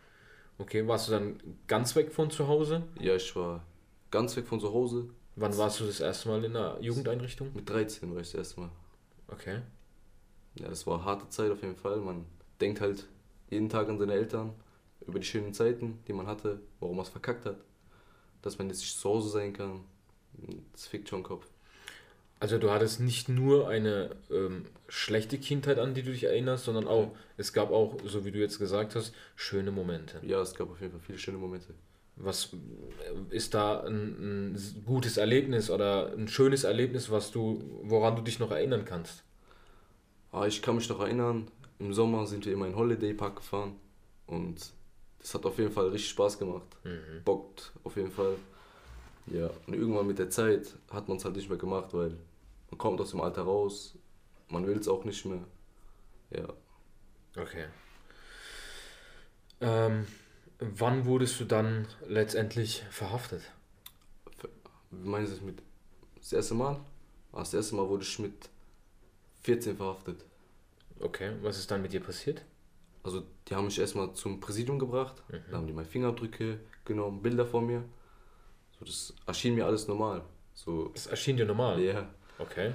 Okay, 0.59 0.87
warst 0.87 1.09
du 1.09 1.13
dann 1.13 1.41
ganz 1.67 1.95
weg 1.97 2.13
von 2.13 2.31
zu 2.31 2.49
Hause? 2.49 2.83
Ja, 3.01 3.15
ich 3.17 3.35
war 3.37 3.65
ganz 4.11 4.37
weg 4.37 4.47
von 4.47 4.61
zu 4.61 4.73
Hause. 4.73 5.09
Wann 5.37 5.57
warst 5.59 5.81
du 5.81 5.85
das 5.85 6.01
erste 6.01 6.29
Mal 6.29 6.45
in 6.45 6.57
einer 6.57 6.81
Jugendeinrichtung? 6.81 7.51
Mit 7.55 7.69
13 7.69 8.15
war 8.15 8.21
ich 8.21 8.29
das 8.31 8.39
erste 8.39 8.61
Mal. 8.61 8.71
Okay. 9.29 9.61
Ja, 10.55 10.69
das 10.69 10.87
war 10.87 10.95
eine 10.99 11.05
harte 11.05 11.29
Zeit 11.29 11.51
auf 11.51 11.61
jeden 11.63 11.77
Fall. 11.77 11.97
Man 11.97 12.25
denkt 12.61 12.81
halt 12.81 13.07
jeden 13.51 13.69
Tag 13.69 13.89
an 13.89 13.99
seine 13.99 14.13
Eltern, 14.13 14.53
über 15.07 15.19
die 15.19 15.27
schönen 15.27 15.53
Zeiten, 15.53 15.99
die 16.07 16.13
man 16.13 16.27
hatte, 16.29 16.61
warum 16.79 16.97
man 16.97 17.05
es 17.05 17.11
verkackt 17.11 17.45
hat. 17.47 17.57
Dass 18.45 18.59
man 18.59 18.69
jetzt 18.69 18.81
nicht 18.81 18.99
zu 18.99 19.09
Hause 19.09 19.31
sein 19.31 19.53
kann. 19.53 19.81
Das 20.73 20.87
fickt 20.87 21.09
schon 21.09 21.23
Kopf. 21.23 21.47
Also 22.41 22.59
du 22.59 22.71
hattest 22.71 23.01
nicht 23.01 23.31
nur 23.31 23.69
eine 23.69 24.11
ähm, 24.31 24.67
schlechte 24.89 25.39
Kindheit, 25.39 25.79
an 25.79 25.95
die 25.95 26.03
du 26.03 26.11
dich 26.11 26.25
erinnerst, 26.25 26.65
sondern 26.67 26.87
auch, 26.87 27.13
es 27.39 27.55
gab 27.55 27.71
auch, 27.71 27.97
so 28.05 28.27
wie 28.27 28.33
du 28.33 28.39
jetzt 28.39 28.59
gesagt 28.59 28.95
hast, 28.97 29.15
schöne 29.35 29.71
Momente. 29.71 30.21
Ja, 30.23 30.43
es 30.43 30.55
gab 30.55 30.71
auf 30.71 30.81
jeden 30.81 30.93
Fall 30.93 31.01
viele 31.01 31.19
schöne 31.19 31.39
Momente. 31.39 31.73
Was 32.17 32.51
äh, 32.53 33.35
ist 33.35 33.55
da 33.55 33.81
ein, 33.85 34.53
ein 34.53 34.83
gutes 34.85 35.17
Erlebnis 35.17 35.71
oder 35.71 36.13
ein 36.13 36.29
schönes 36.29 36.65
Erlebnis, 36.65 37.11
was 37.11 37.31
du, 37.31 37.63
woran 37.83 38.15
du 38.15 38.23
dich 38.23 38.39
noch 38.39 38.51
erinnern 38.51 38.85
kannst? 38.85 39.25
Aber 40.31 40.47
ich 40.47 40.61
kann 40.61 40.77
mich 40.77 40.89
noch 40.89 41.01
erinnern, 41.01 41.49
im 41.79 41.95
Sommer 41.95 42.27
sind 42.27 42.45
wir 42.45 42.53
immer 42.53 42.67
in 42.67 42.73
den 42.73 42.79
Holiday 42.79 43.15
Park 43.15 43.37
gefahren 43.37 43.77
und 44.27 44.73
das 45.25 45.35
hat 45.35 45.47
auf 45.47 45.59
jeden 45.59 45.73
Fall 45.73 45.89
richtig 45.89 46.11
Spaß 46.11 46.39
gemacht. 46.39 46.77
Bockt 47.25 47.73
auf 47.83 47.97
jeden 47.97 48.13
Fall. 48.13 48.37
Ja, 49.27 49.49
und 49.67 49.73
irgendwann 49.73 50.07
mit 50.07 50.19
der 50.19 50.29
Zeit 50.29 50.75
hat 50.91 51.09
man 51.09 51.17
es 51.17 51.25
halt 51.25 51.35
nicht 51.35 51.49
mehr 51.49 51.57
gemacht, 51.57 51.95
weil 51.95 52.11
man 52.71 52.77
kommt 52.77 53.01
aus 53.01 53.11
dem 53.13 53.23
Alter 53.23 53.43
raus, 53.43 53.95
man 54.51 54.67
will 54.67 54.77
es 54.77 54.87
auch 54.87 55.05
nicht 55.05 55.25
mehr. 55.25 55.43
Ja, 56.31 56.53
Okay. 57.37 57.65
Ähm, 59.61 60.07
wann 60.59 61.07
wurdest 61.07 61.41
du 61.41 61.45
dann 61.47 61.89
letztendlich 62.07 62.85
verhaftet? 62.91 63.43
wie 64.91 65.09
meinen 65.09 65.27
Sie 65.27 65.33
das 65.33 65.41
mit 65.43 65.63
das 66.17 66.33
erste 66.33 66.55
Mal? 66.55 66.77
Ah, 67.33 67.39
Das 67.41 67.55
erste 67.55 67.75
Mal 67.77 67.89
wurde 67.89 68.05
ich 68.05 68.19
mit 68.19 68.51
14 69.43 69.77
verhaftet. 69.77 70.25
Okay, 71.01 71.33
was 71.43 71.59
ist 71.59 71.71
dann 71.71 71.83
mit 71.83 71.93
dir 71.93 72.01
passiert? 72.01 72.43
Also 73.05 73.23
die 73.49 73.55
haben 73.55 73.67
mich 73.67 73.79
erstmal 73.79 74.13
zum 74.15 74.41
Präsidium 74.41 74.79
gebracht, 74.79 75.23
da 75.51 75.59
haben 75.59 75.67
die 75.67 75.73
meine 75.73 75.87
Fingerabdrücke 75.87 76.59
genommen, 76.85 77.23
Bilder 77.23 77.47
von 77.47 77.67
mir. 77.67 77.85
So, 78.79 78.85
das 78.85 79.15
erschien 79.27 79.55
mir 79.55 79.67
alles 79.67 79.87
normal. 79.87 80.23
So, 80.55 80.89
Das 80.95 81.07
erschien 81.07 81.37
dir 81.37 81.45
normal. 81.45 81.81
ja. 81.81 82.09
Okay. 82.39 82.73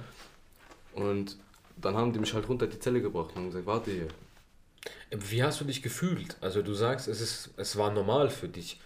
Und 0.94 1.36
dann 1.76 1.96
haben 1.96 2.12
die 2.12 2.18
mich 2.18 2.32
halt 2.32 2.48
runter 2.48 2.66
in 2.66 2.70
die 2.72 2.78
Zelle 2.78 3.02
gebracht 3.02 3.30
und 3.30 3.36
haben 3.36 3.46
gesagt, 3.46 3.66
warte 3.66 3.90
hier. 3.90 4.08
Wie 5.10 5.42
hast 5.42 5.60
du 5.60 5.64
dich 5.64 5.82
gefühlt? 5.82 6.36
Also 6.40 6.62
du 6.62 6.72
sagst, 6.74 7.08
es, 7.08 7.20
ist, 7.20 7.50
es 7.56 7.76
war 7.76 7.92
normal 7.92 8.30
für 8.30 8.48
dich. 8.48 8.80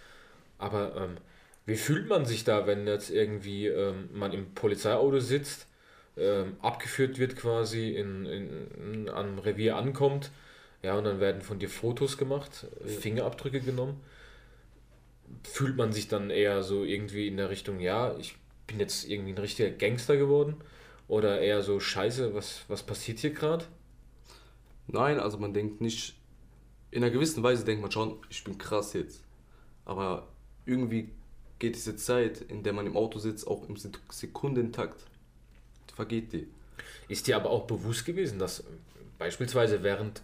Aber 0.57 0.95
ähm, 0.95 1.17
wie 1.65 1.75
fühlt 1.75 2.09
man 2.09 2.25
sich 2.25 2.43
da, 2.43 2.67
wenn 2.67 2.87
jetzt 2.87 3.09
irgendwie 3.09 3.67
ähm, 3.67 4.09
man 4.13 4.33
im 4.33 4.53
Polizeiauto 4.53 5.19
sitzt, 5.19 5.67
ähm, 6.17 6.57
abgeführt 6.61 7.17
wird 7.19 7.35
quasi, 7.35 7.91
in, 7.91 8.25
in, 8.25 8.71
in, 8.71 9.09
am 9.09 9.39
Revier 9.39 9.75
ankommt, 9.77 10.31
ja, 10.85 10.97
und 10.97 11.03
dann 11.03 11.19
werden 11.19 11.41
von 11.41 11.59
dir 11.59 11.69
Fotos 11.69 12.17
gemacht, 12.17 12.67
Fingerabdrücke 12.85 13.59
genommen. 13.59 14.01
Fühlt 15.43 15.75
man 15.75 15.91
sich 15.91 16.07
dann 16.07 16.29
eher 16.29 16.63
so 16.63 16.83
irgendwie 16.83 17.27
in 17.27 17.37
der 17.37 17.49
Richtung, 17.49 17.79
ja, 17.79 18.15
ich 18.17 18.37
bin 18.67 18.79
jetzt 18.79 19.09
irgendwie 19.09 19.33
ein 19.33 19.37
richtiger 19.37 19.71
Gangster 19.71 20.15
geworden? 20.17 20.55
Oder 21.07 21.39
eher 21.39 21.61
so, 21.61 21.79
scheiße, 21.79 22.33
was, 22.33 22.61
was 22.67 22.83
passiert 22.83 23.19
hier 23.19 23.31
gerade? 23.31 23.65
Nein, 24.87 25.19
also 25.19 25.37
man 25.37 25.53
denkt 25.53 25.81
nicht, 25.81 26.15
in 26.91 27.03
einer 27.03 27.11
gewissen 27.11 27.43
Weise 27.43 27.65
denkt 27.65 27.81
man 27.81 27.91
schon, 27.91 28.17
ich 28.29 28.43
bin 28.43 28.57
krass 28.57 28.93
jetzt. 28.93 29.23
Aber 29.83 30.27
irgendwie 30.65 31.09
geht 31.59 31.75
diese 31.75 31.95
Zeit, 31.95 32.41
in 32.41 32.63
der 32.63 32.73
man 32.73 32.87
im 32.87 32.95
Auto 32.95 33.19
sitzt, 33.19 33.47
auch 33.47 33.67
im 33.67 33.75
Sek- 33.75 33.99
Sekundentakt. 34.11 35.05
Vergeht 35.95 36.33
die. 36.33 36.47
Ist 37.07 37.27
dir 37.27 37.35
aber 37.35 37.49
auch 37.49 37.67
bewusst 37.67 38.05
gewesen, 38.05 38.39
dass 38.39 38.63
beispielsweise 39.17 39.83
während 39.83 40.21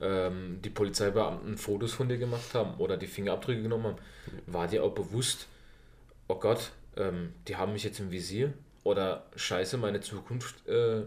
ähm, 0.00 0.60
die 0.62 0.70
Polizeibeamten 0.70 1.56
Fotos 1.56 1.92
von 1.92 2.08
dir 2.08 2.18
gemacht 2.18 2.54
haben 2.54 2.74
oder 2.78 2.96
die 2.96 3.06
Fingerabdrücke 3.06 3.62
genommen 3.62 3.84
haben, 3.84 3.96
war 4.46 4.68
dir 4.68 4.84
auch 4.84 4.94
bewusst, 4.94 5.46
oh 6.28 6.36
Gott, 6.36 6.72
ähm, 6.96 7.32
die 7.48 7.56
haben 7.56 7.72
mich 7.72 7.84
jetzt 7.84 8.00
im 8.00 8.10
Visier 8.10 8.52
oder 8.84 9.26
scheiße, 9.36 9.76
meine 9.76 10.00
Zukunft 10.00 10.66
äh, 10.66 11.02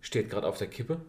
steht 0.00 0.30
gerade 0.30 0.46
auf 0.46 0.58
der 0.58 0.68
Kippe? 0.68 1.00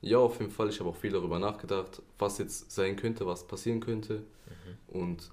Ja, 0.00 0.18
auf 0.18 0.40
jeden 0.40 0.50
Fall. 0.50 0.68
Ich 0.68 0.80
habe 0.80 0.90
auch 0.90 0.96
viel 0.96 1.12
darüber 1.12 1.38
nachgedacht, 1.38 2.02
was 2.18 2.38
jetzt 2.38 2.72
sein 2.72 2.96
könnte, 2.96 3.24
was 3.24 3.46
passieren 3.46 3.80
könnte. 3.80 4.22
Und 4.88 5.30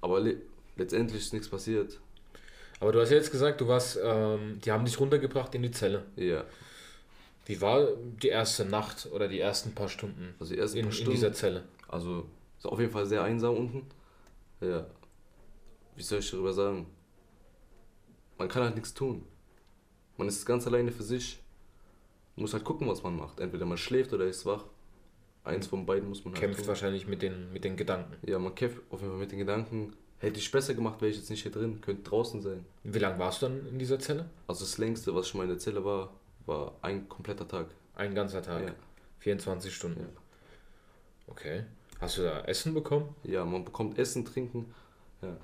aber 0.00 0.20
le 0.20 0.36
letztendlich 0.76 1.20
ist 1.20 1.32
nichts 1.34 1.48
passiert. 1.48 2.00
Aber 2.80 2.92
du 2.92 3.00
hast 3.00 3.10
ja 3.10 3.16
jetzt 3.16 3.30
gesagt, 3.30 3.60
du 3.60 3.68
warst, 3.68 3.98
ähm, 4.02 4.58
die 4.64 4.72
haben 4.72 4.86
dich 4.86 4.98
runtergebracht 4.98 5.54
in 5.54 5.62
die 5.62 5.70
Zelle. 5.70 6.06
Ja, 6.16 6.44
Wie 7.46 7.60
war 7.60 7.88
die 8.22 8.28
erste 8.28 8.64
Nacht 8.64 9.08
oder 9.12 9.28
die 9.28 9.40
ersten 9.40 9.74
paar 9.74 9.88
Stunden 9.88 10.34
also 10.38 10.54
die 10.54 10.60
ersten 10.60 10.78
in, 10.78 10.84
paar 10.84 10.90
in 10.90 10.96
Stunden. 10.96 11.12
dieser 11.12 11.32
Zelle? 11.32 11.64
Also 11.88 12.26
ist 12.58 12.66
auf 12.66 12.78
jeden 12.78 12.92
Fall 12.92 13.06
sehr 13.06 13.22
einsam 13.22 13.56
unten. 13.56 13.86
Ja. 14.60 14.86
Wie 15.96 16.02
soll 16.02 16.20
ich 16.20 16.30
darüber 16.30 16.52
sagen? 16.52 16.86
Man 18.38 18.48
kann 18.48 18.62
halt 18.62 18.74
nichts 18.74 18.94
tun. 18.94 19.24
Man 20.16 20.28
ist 20.28 20.44
ganz 20.44 20.66
alleine 20.66 20.92
für 20.92 21.02
sich. 21.02 21.40
Man 22.36 22.42
muss 22.42 22.52
halt 22.52 22.64
gucken, 22.64 22.86
was 22.88 23.02
man 23.02 23.16
macht. 23.16 23.40
Entweder 23.40 23.66
man 23.66 23.78
schläft 23.78 24.12
oder 24.12 24.26
ist 24.26 24.46
wach. 24.46 24.64
Eins 25.44 25.66
von 25.66 25.86
beiden 25.86 26.08
muss 26.08 26.24
man 26.24 26.34
halt 26.34 26.40
Kämpft 26.40 26.60
tun. 26.60 26.68
wahrscheinlich 26.68 27.06
mit 27.06 27.22
den, 27.22 27.52
mit 27.52 27.64
den 27.64 27.76
Gedanken. 27.76 28.16
Ja, 28.26 28.38
man 28.38 28.54
kämpft 28.54 28.80
auf 28.90 29.00
jeden 29.00 29.12
Fall 29.12 29.20
mit 29.20 29.32
den 29.32 29.38
Gedanken. 29.38 29.94
Hätte 30.18 30.38
ich 30.38 30.50
besser 30.50 30.74
gemacht, 30.74 31.00
wäre 31.00 31.10
ich 31.10 31.16
jetzt 31.16 31.30
nicht 31.30 31.42
hier 31.42 31.50
drin, 31.50 31.80
könnte 31.80 32.02
draußen 32.02 32.42
sein. 32.42 32.66
Wie 32.84 32.98
lange 32.98 33.18
warst 33.18 33.40
du 33.40 33.46
dann 33.46 33.66
in 33.66 33.78
dieser 33.78 33.98
Zelle? 33.98 34.28
Also 34.46 34.64
das 34.64 34.76
längste, 34.76 35.14
was 35.14 35.26
schon 35.28 35.38
mal 35.38 35.44
in 35.44 35.50
der 35.50 35.58
Zelle 35.58 35.82
war, 35.82 36.12
war 36.46 36.74
ein 36.82 37.08
kompletter 37.08 37.46
Tag. 37.46 37.66
Ein 37.94 38.14
ganzer 38.14 38.42
Tag. 38.42 38.62
Ja. 38.66 38.74
24 39.20 39.74
Stunden. 39.74 40.00
Ja. 40.00 40.06
Okay. 41.26 41.64
Hast 42.00 42.16
du 42.18 42.22
da 42.22 42.40
Essen 42.44 42.72
bekommen? 42.74 43.14
Ja, 43.24 43.44
man 43.44 43.64
bekommt 43.64 43.98
Essen, 43.98 44.24
Trinken. 44.24 44.74
Ja, 45.22 45.36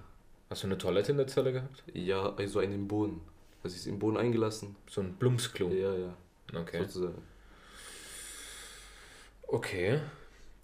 Hast 0.49 0.63
du 0.63 0.69
eine 0.69 0.79
Toilette 0.79 1.13
in 1.13 1.19
der 1.19 1.27
Zelle 1.27 1.53
gehabt? 1.53 1.83
ja 1.93 2.33
also 2.37 2.61
einen 2.61 2.73
im 2.73 2.89
Boden. 2.89 3.21
Also 3.63 3.77
ist 3.77 3.87
im 3.87 3.99
Boden 3.99 4.17
eingelassen. 4.17 4.77
So 4.89 5.01
ein 5.01 5.15
Blumsklo. 5.15 5.69
Ja, 5.69 5.93
ja, 5.95 6.15
Okay. 6.55 6.79
sozusagen. 6.83 7.21
Okay. 9.49 10.01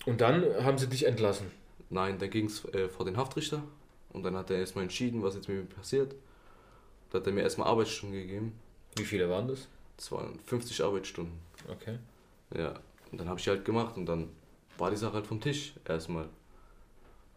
Und 0.06 0.20
dann 0.20 0.44
haben 0.64 0.78
sie 0.78 0.88
dich 0.88 1.06
entlassen. 1.06 1.50
Nein, 1.90 2.18
dann 2.18 2.30
ging 2.30 2.46
es 2.46 2.64
äh, 2.74 2.88
vor 2.88 3.04
den 3.04 3.16
Haftrichter 3.16 3.62
und 4.12 4.22
dann 4.22 4.36
hat 4.36 4.50
er 4.50 4.58
erstmal 4.58 4.84
entschieden, 4.84 5.22
was 5.22 5.34
jetzt 5.34 5.48
mit 5.48 5.58
mir 5.58 5.64
passiert. 5.76 6.14
Da 7.10 7.18
hat 7.18 7.26
er 7.26 7.32
mir 7.32 7.42
erstmal 7.42 7.68
Arbeitsstunden 7.68 8.18
gegeben. 8.18 8.58
Wie 8.96 9.04
viele 9.04 9.28
waren 9.28 9.46
das? 9.48 9.68
Das 9.96 10.10
waren 10.12 10.38
50 10.46 10.82
Arbeitsstunden. 10.82 11.34
Okay. 11.68 11.98
Ja, 12.56 12.74
und 13.10 13.18
dann 13.20 13.28
habe 13.28 13.38
ich 13.38 13.44
die 13.44 13.50
halt 13.50 13.64
gemacht 13.64 13.96
und 13.96 14.06
dann 14.06 14.28
war 14.78 14.90
die 14.90 14.96
Sache 14.96 15.14
halt 15.14 15.26
vom 15.26 15.40
Tisch 15.40 15.74
erstmal. 15.86 16.28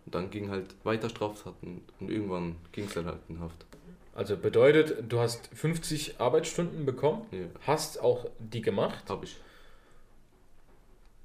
Und 0.05 0.13
dann 0.15 0.29
ging 0.29 0.49
halt 0.49 0.75
weiter 0.83 1.09
Straftaten 1.09 1.81
und 1.99 2.09
irgendwann 2.11 2.55
ging 2.71 2.85
es 2.85 2.93
dann 2.93 3.05
halt 3.05 3.19
in 3.27 3.39
Haft. 3.39 3.65
Also 4.13 4.37
bedeutet, 4.37 5.03
du 5.11 5.19
hast 5.19 5.47
50 5.53 6.19
Arbeitsstunden 6.21 6.85
bekommen, 6.85 7.25
Ja, 7.31 7.45
hast 7.67 7.99
auch 8.01 8.25
die 8.39 8.61
gemacht 8.61 9.09
habe 9.09 9.25
ich. 9.25 9.35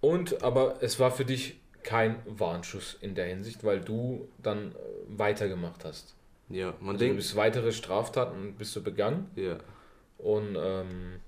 und 0.01 0.43
aber 0.43 0.83
es 0.83 0.99
war 0.99 1.11
für 1.11 1.25
dich 1.25 1.57
kein 1.83 2.17
Warnschuss 2.27 2.97
in 3.01 3.15
der 3.15 3.27
Hinsicht, 3.27 3.65
weil 3.65 3.81
du 3.81 4.29
dann 4.39 4.73
äh, 4.73 4.75
weitergemacht 5.09 5.85
hast. 5.85 6.15
Ja, 6.49 6.69
man 6.81 6.91
Also 6.91 6.93
du 6.93 6.99
denkt. 6.99 7.17
bist 7.17 7.37
weitere 7.37 7.73
Straftaten 7.73 8.55
bist 8.57 8.75
du 8.77 8.83
begangen 8.83 9.31
Ja, 9.37 9.57
und 10.23 10.57
ähm, 10.59 11.21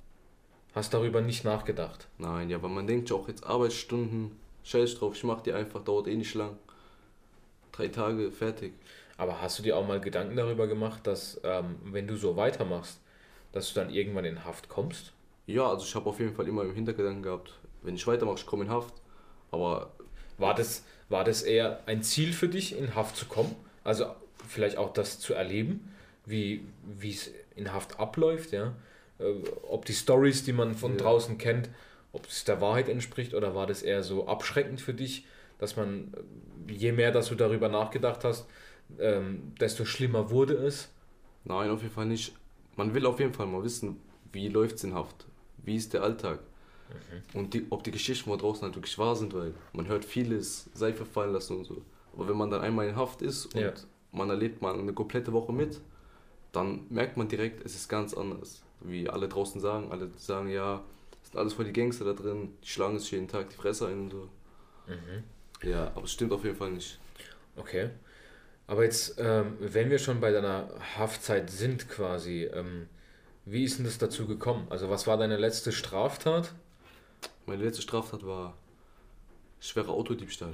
hast 0.75 0.94
darüber 0.94 1.20
nicht 1.20 1.44
nachgedacht. 1.44 2.08
nein, 2.18 2.50
ja, 2.50 2.62
weil 2.62 2.70
man 2.70 2.87
denkt 2.87 3.11
ja 3.11 3.16
auch 3.16 3.28
jetzt 3.28 3.44
Arbeitsstunden, 3.44 4.32
scheiß 4.64 4.96
drauf, 4.96 5.14
ich 5.16 5.25
mach 5.25 5.40
die 5.42 5.52
einfach, 5.52 5.82
dauert 5.84 6.08
eh 6.08 6.16
nicht 6.16 6.34
lang. 6.34 6.56
Drei 7.72 7.88
Tage, 7.88 8.30
fertig. 8.30 8.72
Aber 9.16 9.40
hast 9.40 9.58
du 9.58 9.62
dir 9.62 9.76
auch 9.76 9.87
mal 9.87 10.00
Gedanken 10.00 10.37
darüber 10.37 10.66
gemacht, 10.66 11.06
dass 11.06 11.40
ähm, 11.44 11.76
wenn 11.84 12.06
du 12.06 12.16
so 12.16 12.37
weitermachst, 12.37 13.00
dass 13.52 13.72
du 13.72 13.80
dann 13.80 13.90
irgendwann 13.90 14.25
in 14.25 14.44
Haft 14.44 14.68
kommst? 14.68 15.12
Ja, 15.46 15.68
also 15.68 15.84
ich 15.84 15.94
habe 15.94 16.08
auf 16.08 16.18
jeden 16.20 16.34
Fall 16.34 16.49
immer 16.49 16.62
im 16.62 16.75
Hintergedanken 16.75 17.22
gehabt, 17.22 17.58
wenn 17.82 17.94
ich 17.94 18.06
weitermache, 18.06 18.37
ich 18.38 18.46
komme 18.46 18.64
in 18.64 18.70
Haft. 18.70 18.94
Aber 19.50 19.92
War 20.38 20.54
das, 20.54 20.84
war 21.08 21.25
das 21.25 21.42
eher 21.42 21.80
ein 21.87 22.02
Ziel 22.02 22.32
für 22.32 22.49
dich, 22.49 22.76
in 22.76 22.94
Haft 22.94 23.16
zu 23.16 23.26
kommen? 23.26 23.54
Also 23.84 24.06
vielleicht 24.49 24.76
auch 24.78 24.92
das 24.92 25.20
zu 25.20 25.34
erleben, 25.34 25.92
wie 26.26 26.64
wie 26.84 27.11
es 27.12 27.30
in 27.56 27.73
Haft 27.73 27.99
abläuft, 28.00 28.52
ja? 28.52 28.75
Äh, 29.18 29.25
Ob 29.68 29.85
die 29.85 29.94
Stories, 29.94 30.44
die 30.44 30.52
man 30.52 30.75
von 30.75 30.92
Ja. 30.92 30.99
draußen 30.99 31.38
kennt, 31.38 31.71
ob 32.12 32.26
es 32.26 32.44
der 32.44 32.61
Wahrheit 32.61 32.88
entspricht 32.88 33.35
oder 33.35 33.54
war 33.54 33.66
das 33.66 33.82
eher 33.82 34.02
so 34.02 34.26
abschreckend 34.26 34.80
für 34.80 34.94
dich, 34.94 35.26
dass 35.59 35.76
man, 35.76 36.12
äh, 36.68 36.73
je 36.73 36.92
mehr, 36.92 37.12
dass 37.12 37.28
du 37.28 37.35
darüber 37.35 37.68
nachgedacht 37.68 38.25
hast, 38.25 38.47
ähm, 38.99 39.54
desto 39.61 39.85
schlimmer 39.85 40.30
wurde 40.30 40.54
es? 40.54 40.88
nein, 41.44 41.71
auf 41.71 41.82
jeden 41.82 41.94
Fall 41.94 42.06
nicht. 42.06 42.35
Man 42.76 42.94
will 42.94 43.06
auf 43.06 43.21
jeden 43.21 43.32
Fall 43.35 43.47
mal 43.47 43.62
wissen, 43.62 44.00
wie 44.32 44.49
läuft 44.49 44.76
es 44.76 44.85
in 44.85 44.94
Haft? 44.94 45.26
Wie 45.59 45.76
ist 45.76 45.92
der 45.92 46.02
Alltag? 46.02 46.40
Und 47.35 47.54
die, 47.54 47.66
ob 47.71 47.82
die 47.85 47.90
Geschichten 47.90 48.28
von 48.30 48.38
draußen 48.38 48.62
halt 48.62 48.75
wirklich 48.75 48.99
wahr 48.99 49.16
sind, 49.16 49.35
weil 49.35 49.54
man 49.73 49.87
hört 49.88 50.04
vieles, 50.04 50.71
Seife 50.75 51.06
fallen 51.06 51.32
lassen 51.32 51.59
und 51.59 51.64
so. 51.64 51.82
Aber 52.14 52.28
wenn 52.28 52.37
man 52.37 52.50
dann 52.50 52.61
einmal 52.61 52.88
in 52.88 52.97
Haft 52.97 53.23
ist 53.23 53.47
und 53.47 53.61
Ja. 53.61 53.73
man 54.12 54.28
erlebt 54.30 54.61
mal 54.61 54.78
eine 54.78 54.92
komplette 54.92 55.32
Woche 55.32 55.52
mit, 55.52 55.80
dann 56.52 56.86
merkt 56.91 57.17
man 57.17 57.28
direkt, 57.28 57.65
es 57.65 57.75
ist 57.75 57.88
ganz 57.88 58.15
anders. 58.15 58.62
Wie 58.80 59.08
alle 59.08 59.28
draußen 59.28 59.60
sagen, 59.60 59.91
alle 59.91 60.10
sagen, 60.17 60.49
ja, 60.49 60.82
es 61.23 61.30
sind 61.30 61.38
alles 61.38 61.54
voll 61.54 61.65
die 61.65 61.73
Gangster 61.73 62.04
da 62.04 62.12
drin, 62.12 62.52
die 62.62 62.69
schlagen 62.69 62.99
sich 62.99 63.10
jeden 63.10 63.28
Tag 63.28 63.49
die 63.50 63.56
Fresse 63.56 63.88
ein 63.88 64.00
und 64.00 64.10
so. 64.10 64.28
Ja, 65.62 65.93
aber 65.95 66.04
es 66.04 66.12
stimmt 66.12 66.32
auf 66.32 66.45
jeden 66.45 66.56
Fall 66.56 66.73
nicht. 66.73 66.99
Okay. 67.56 67.91
Aber 68.67 68.84
jetzt, 68.84 69.17
ähm, 69.19 69.56
wenn 69.60 69.91
wir 69.91 69.99
schon 69.99 70.21
bei 70.21 70.30
deiner 70.30 70.71
Haftzeit 70.97 71.50
sind 71.50 71.88
quasi, 71.88 72.45
ähm, 72.45 72.88
wie 73.45 73.65
ist 73.65 73.78
denn 73.78 73.84
das 73.84 73.99
dazu 73.99 74.26
gekommen? 74.26 74.67
Also 74.71 74.88
was 74.88 75.06
war 75.06 75.17
deine 75.17 75.36
letzte 75.36 75.73
Straftat? 75.73 76.52
Meine 77.47 77.65
letzte 77.65 77.82
Straftat 77.82 78.25
war 78.25 78.56
schwerer 79.60 79.91
Autodiebstahl. 79.91 80.52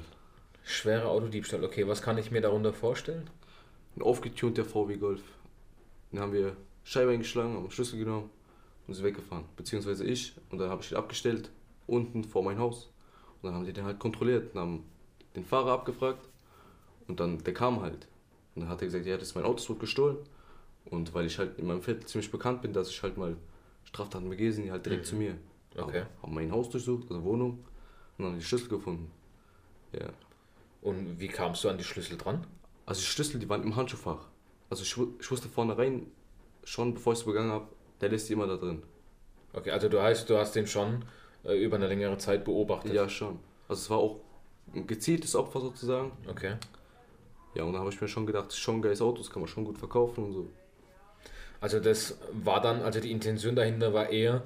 Schwerer 0.64 1.08
Autodiebstahl. 1.08 1.64
Okay, 1.64 1.87
was 1.87 2.02
kann 2.02 2.18
ich 2.18 2.30
mir 2.30 2.40
darunter 2.40 2.72
vorstellen? 2.72 3.28
Ein 3.96 4.02
aufgetunter 4.02 4.64
VW 4.64 4.96
Golf. 4.96 5.22
Den 6.12 6.20
haben 6.20 6.32
wir 6.32 6.56
Scheibe 6.84 7.10
eingeschlagen, 7.12 7.54
haben 7.54 7.70
Schlüssel 7.70 7.98
genommen 7.98 8.30
und 8.86 8.94
sind 8.94 9.04
weggefahren. 9.04 9.44
Beziehungsweise 9.56 10.04
ich. 10.04 10.34
Und 10.50 10.58
dann 10.58 10.70
habe 10.70 10.82
ich 10.82 10.90
ihn 10.92 10.96
abgestellt, 10.96 11.50
unten 11.86 12.24
vor 12.24 12.42
mein 12.42 12.58
Haus. 12.58 12.90
Und 13.40 13.48
dann 13.48 13.54
haben 13.54 13.64
die 13.64 13.72
den 13.72 13.84
halt 13.84 13.98
kontrolliert 13.98 14.54
und 14.54 14.60
haben 14.60 14.84
den 15.36 15.44
Fahrer 15.44 15.72
abgefragt. 15.72 16.26
Und 17.06 17.20
dann, 17.20 17.38
der 17.38 17.54
kam 17.54 17.80
halt. 17.80 18.06
Und 18.54 18.62
dann 18.62 18.68
hat 18.68 18.80
er 18.80 18.86
gesagt, 18.86 19.06
ja, 19.06 19.16
das 19.16 19.28
ist 19.28 19.34
mein 19.34 19.44
Auto, 19.44 19.58
es 19.58 19.68
wurde 19.68 19.80
gestohlen. 19.80 20.16
Und 20.86 21.12
weil 21.14 21.26
ich 21.26 21.38
halt 21.38 21.58
in 21.58 21.66
meinem 21.66 21.82
Viertel 21.82 22.06
ziemlich 22.06 22.30
bekannt 22.30 22.62
bin, 22.62 22.72
dass 22.72 22.88
ich 22.90 23.02
halt 23.02 23.16
mal 23.18 23.36
Straftaten 23.84 24.28
begehe, 24.28 24.52
sind 24.52 24.64
die 24.64 24.70
halt 24.70 24.84
direkt 24.86 25.02
Mhm. 25.02 25.06
zu 25.08 25.16
mir. 25.16 25.34
Okay. 25.76 26.00
Haben, 26.00 26.22
haben 26.22 26.34
mein 26.34 26.52
Haus 26.52 26.70
durchsucht, 26.70 27.10
also 27.10 27.22
Wohnung. 27.24 27.50
Und 27.50 28.24
dann 28.24 28.26
haben 28.28 28.38
die 28.38 28.44
Schlüssel 28.44 28.68
gefunden. 28.68 29.10
Ja. 29.92 30.08
Und 30.82 31.20
wie 31.20 31.28
kamst 31.28 31.62
du 31.64 31.68
an 31.68 31.78
die 31.78 31.84
Schlüssel 31.84 32.16
dran? 32.16 32.46
Also 32.86 33.00
die 33.00 33.06
Schlüssel, 33.06 33.38
die 33.38 33.48
waren 33.48 33.62
im 33.62 33.76
Handschuhfach. 33.76 34.26
Also 34.70 34.83
ich, 34.83 34.96
ich 35.20 35.31
wusste 35.31 35.48
vornherein, 35.48 36.07
schon 36.64 36.94
bevor 36.94 37.12
ich 37.12 37.20
es 37.20 37.24
begangen 37.24 37.50
habe, 37.50 37.68
der 38.00 38.11
lässt 38.11 38.31
immer 38.31 38.46
da 38.46 38.57
drin. 38.57 38.83
Okay, 39.52 39.70
also 39.70 39.88
du 39.88 40.00
heißt, 40.00 40.28
du 40.28 40.37
hast 40.38 40.54
den 40.54 40.66
schon 40.66 41.04
äh, 41.44 41.57
über 41.62 41.76
eine 41.76 41.87
längere 41.88 42.18
Zeit 42.18 42.44
beobachtet. 42.44 42.92
Ja, 42.92 43.09
schon. 43.09 43.38
Also 43.68 43.81
es 43.83 43.90
war 43.90 43.98
auch 43.98 44.20
ein 44.74 44.87
gezieltes 44.87 45.35
Opfer 45.35 45.61
sozusagen. 45.61 46.12
Okay. 46.28 46.57
Ja, 47.54 47.64
und 47.64 47.72
da 47.72 47.78
habe 47.81 47.88
ich 47.90 48.00
mir 48.00 48.09
schon 48.09 48.26
gedacht, 48.26 48.54
schon 48.54 48.76
ein 48.76 48.83
geiles 48.83 49.00
Auto, 49.00 49.18
das 49.18 49.31
kann 49.31 49.40
man 49.40 49.48
schon 49.48 49.64
gut 49.64 49.78
verkaufen 49.78 50.24
und 50.24 50.33
so. 50.33 50.46
Also 51.61 51.81
das 51.81 52.18
war 52.33 52.61
dann, 52.61 52.83
also 52.83 53.00
die 53.00 53.11
Intention 53.11 53.57
dahinter 53.57 53.92
war 53.94 54.11
eher 54.11 54.44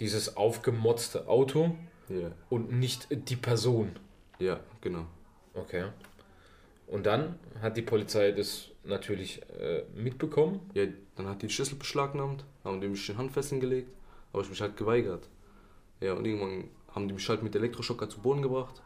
dieses 0.00 0.36
aufgemotzte 0.36 1.28
Auto 1.28 1.76
Ja, 2.08 2.32
und 2.50 2.72
nicht 2.72 3.06
die 3.10 3.36
Person. 3.36 3.92
ja, 4.38 4.60
genau. 4.80 5.06
Okay. 5.54 5.84
Und 6.92 7.06
dann 7.06 7.38
hat 7.62 7.78
die 7.78 7.82
Polizei 7.82 8.32
das 8.32 8.68
natürlich 8.84 9.40
äh, 9.58 9.84
mitbekommen. 9.94 10.60
Ja, 10.74 10.84
dann 11.16 11.26
hat 11.26 11.40
die 11.40 11.48
Schlüssel 11.48 11.76
beschlagnahmt, 11.76 12.44
haben 12.64 12.82
die 12.82 12.88
mich 12.88 13.08
in 13.08 13.16
Handfesseln 13.16 13.62
gelegt, 13.62 13.90
aber 14.30 14.42
ich 14.42 14.50
mich 14.50 14.60
halt 14.60 14.76
geweigert. 14.76 15.26
Ja, 16.00 16.12
und 16.12 16.26
irgendwann 16.26 16.68
haben 16.94 17.08
die 17.08 17.14
mich 17.14 17.26
halt 17.30 17.42
mit 17.42 17.56
Elektroschocker 17.56 18.10
zu 18.10 18.20
Boden 18.20 18.42
gebracht. 18.42 18.82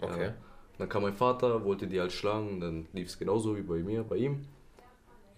Okay. 0.00 0.28
Ja. 0.28 0.34
Dann 0.78 0.88
kam 0.88 1.02
mein 1.02 1.12
Vater, 1.12 1.62
wollte 1.62 1.86
die 1.86 2.00
halt 2.00 2.12
schlagen, 2.12 2.58
dann 2.58 2.86
lief 2.94 3.08
es 3.08 3.18
genauso 3.18 3.54
wie 3.54 3.62
bei 3.62 3.80
mir, 3.80 4.02
bei 4.02 4.16
ihm. 4.16 4.46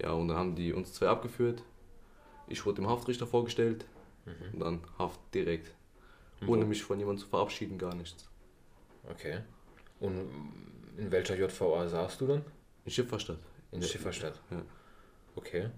Ja, 0.00 0.12
und 0.12 0.28
dann 0.28 0.36
haben 0.36 0.54
die 0.54 0.72
uns 0.72 0.92
zwei 0.92 1.08
abgeführt. 1.08 1.64
Ich 2.46 2.64
wurde 2.64 2.76
dem 2.76 2.88
Haftrichter 2.88 3.26
vorgestellt 3.26 3.86
und 4.52 4.60
dann 4.60 4.80
Haft 4.98 5.18
direkt. 5.34 5.74
Ohne 6.46 6.64
mich 6.64 6.84
von 6.84 6.98
jemandem 6.98 7.24
zu 7.24 7.28
verabschieden, 7.28 7.76
gar 7.76 7.94
nichts. 7.96 8.28
Okay. 9.10 9.40
Und 9.98 10.28
in 10.96 11.10
welcher 11.10 11.36
JVA 11.36 11.88
saßt 11.88 12.20
du 12.20 12.26
dann? 12.26 12.42
In 12.84 12.90
Schifferstadt. 12.90 13.38
In 13.72 13.80
Ja. 13.80 13.86
Schifferstadt. 13.88 14.40
Ja. 14.50 14.62
Okay. 15.36 15.68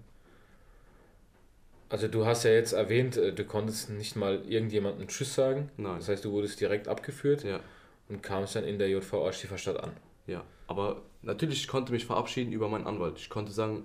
Also 1.89 2.07
du 2.09 2.25
hast 2.25 2.43
ja 2.43 2.51
jetzt 2.51 2.73
erwähnt, 2.73 3.15
äh, 3.17 3.33
du 3.33 3.45
konntest 3.45 3.89
nicht 3.89 4.15
mal 4.15 4.43
irgendjemandem 4.45 5.07
Tschüss 5.07 5.33
sagen. 5.35 5.71
Nein. 5.77 5.97
Das 5.99 6.09
heißt, 6.09 6.25
du 6.25 6.31
wurdest 6.31 6.59
direkt 6.59 6.87
abgeführt 6.87 7.43
Ja, 7.43 7.61
und 8.09 8.21
kamst 8.21 8.55
dann 8.55 8.65
in 8.65 8.77
der 8.77 8.89
JVA 8.89 9.31
Schifferstadt 9.31 9.79
an. 9.81 9.91
ja. 10.25 10.43
Aber 10.69 11.01
natürlich, 11.21 11.61
ich 11.61 11.67
konnte 11.69 11.93
mich 11.93 12.05
verabschieden 12.05 12.51
über 12.51 12.67
meinen 12.67 12.85
Anwalt. 12.87 13.17
Ich 13.17 13.29
konnte 13.29 13.53
sagen, 13.53 13.83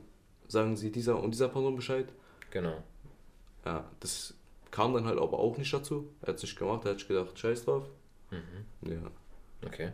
sagen 0.49 0.77
Sie 0.77 0.91
dieser 0.91 1.17
und 1.23 1.31
dieser 1.31 1.49
Person 1.49 1.77
Bescheid. 1.77 2.07
Genau. 2.51 2.83
Ja, 3.65 3.89
das 4.01 4.35
kam 4.73 4.93
dann 4.93 5.05
halt 5.05 5.21
aber 5.21 5.39
auch 5.39 5.57
nicht 5.59 5.73
dazu. 5.73 6.09
Er 6.23 6.29
hat 6.29 6.37
es 6.39 6.43
nicht 6.43 6.59
gemacht, 6.59 6.85
er 6.85 6.91
hat 6.91 6.99
sich 6.99 7.07
gedacht, 7.07 7.39
scheiß 7.39 7.67
drauf. 7.67 7.85
Mhm. 8.33 8.91
Ja. 8.91 8.99
Okay. 9.65 9.93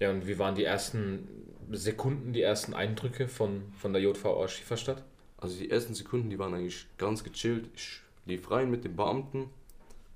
Ja, 0.00 0.10
und 0.10 0.26
wie 0.26 0.38
waren 0.38 0.54
die 0.54 0.64
ersten 0.64 1.28
Sekunden, 1.70 2.32
die 2.32 2.42
ersten 2.42 2.74
Eindrücke 2.74 3.28
von, 3.28 3.72
von 3.76 3.92
der 3.92 4.02
JVA 4.02 4.48
Schifferstadt? 4.48 5.02
Also 5.36 5.58
die 5.58 5.70
ersten 5.70 5.94
Sekunden, 5.94 6.30
die 6.30 6.38
waren 6.38 6.54
eigentlich 6.54 6.86
ganz 6.98 7.22
gechillt. 7.24 7.68
Ich 7.74 8.00
lief 8.26 8.50
rein 8.50 8.70
mit 8.70 8.84
den 8.84 8.96
Beamten, 8.96 9.50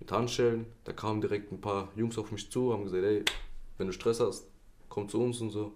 mit 0.00 0.10
Handschellen. 0.10 0.66
Da 0.84 0.92
kamen 0.92 1.20
direkt 1.20 1.52
ein 1.52 1.60
paar 1.60 1.88
Jungs 1.96 2.18
auf 2.18 2.32
mich 2.32 2.50
zu, 2.50 2.72
haben 2.72 2.84
gesagt, 2.84 3.04
ey, 3.04 3.24
wenn 3.78 3.86
du 3.86 3.92
Stress 3.92 4.20
hast, 4.20 4.46
komm 4.88 5.08
zu 5.08 5.22
uns 5.22 5.40
und 5.40 5.50
so. 5.50 5.72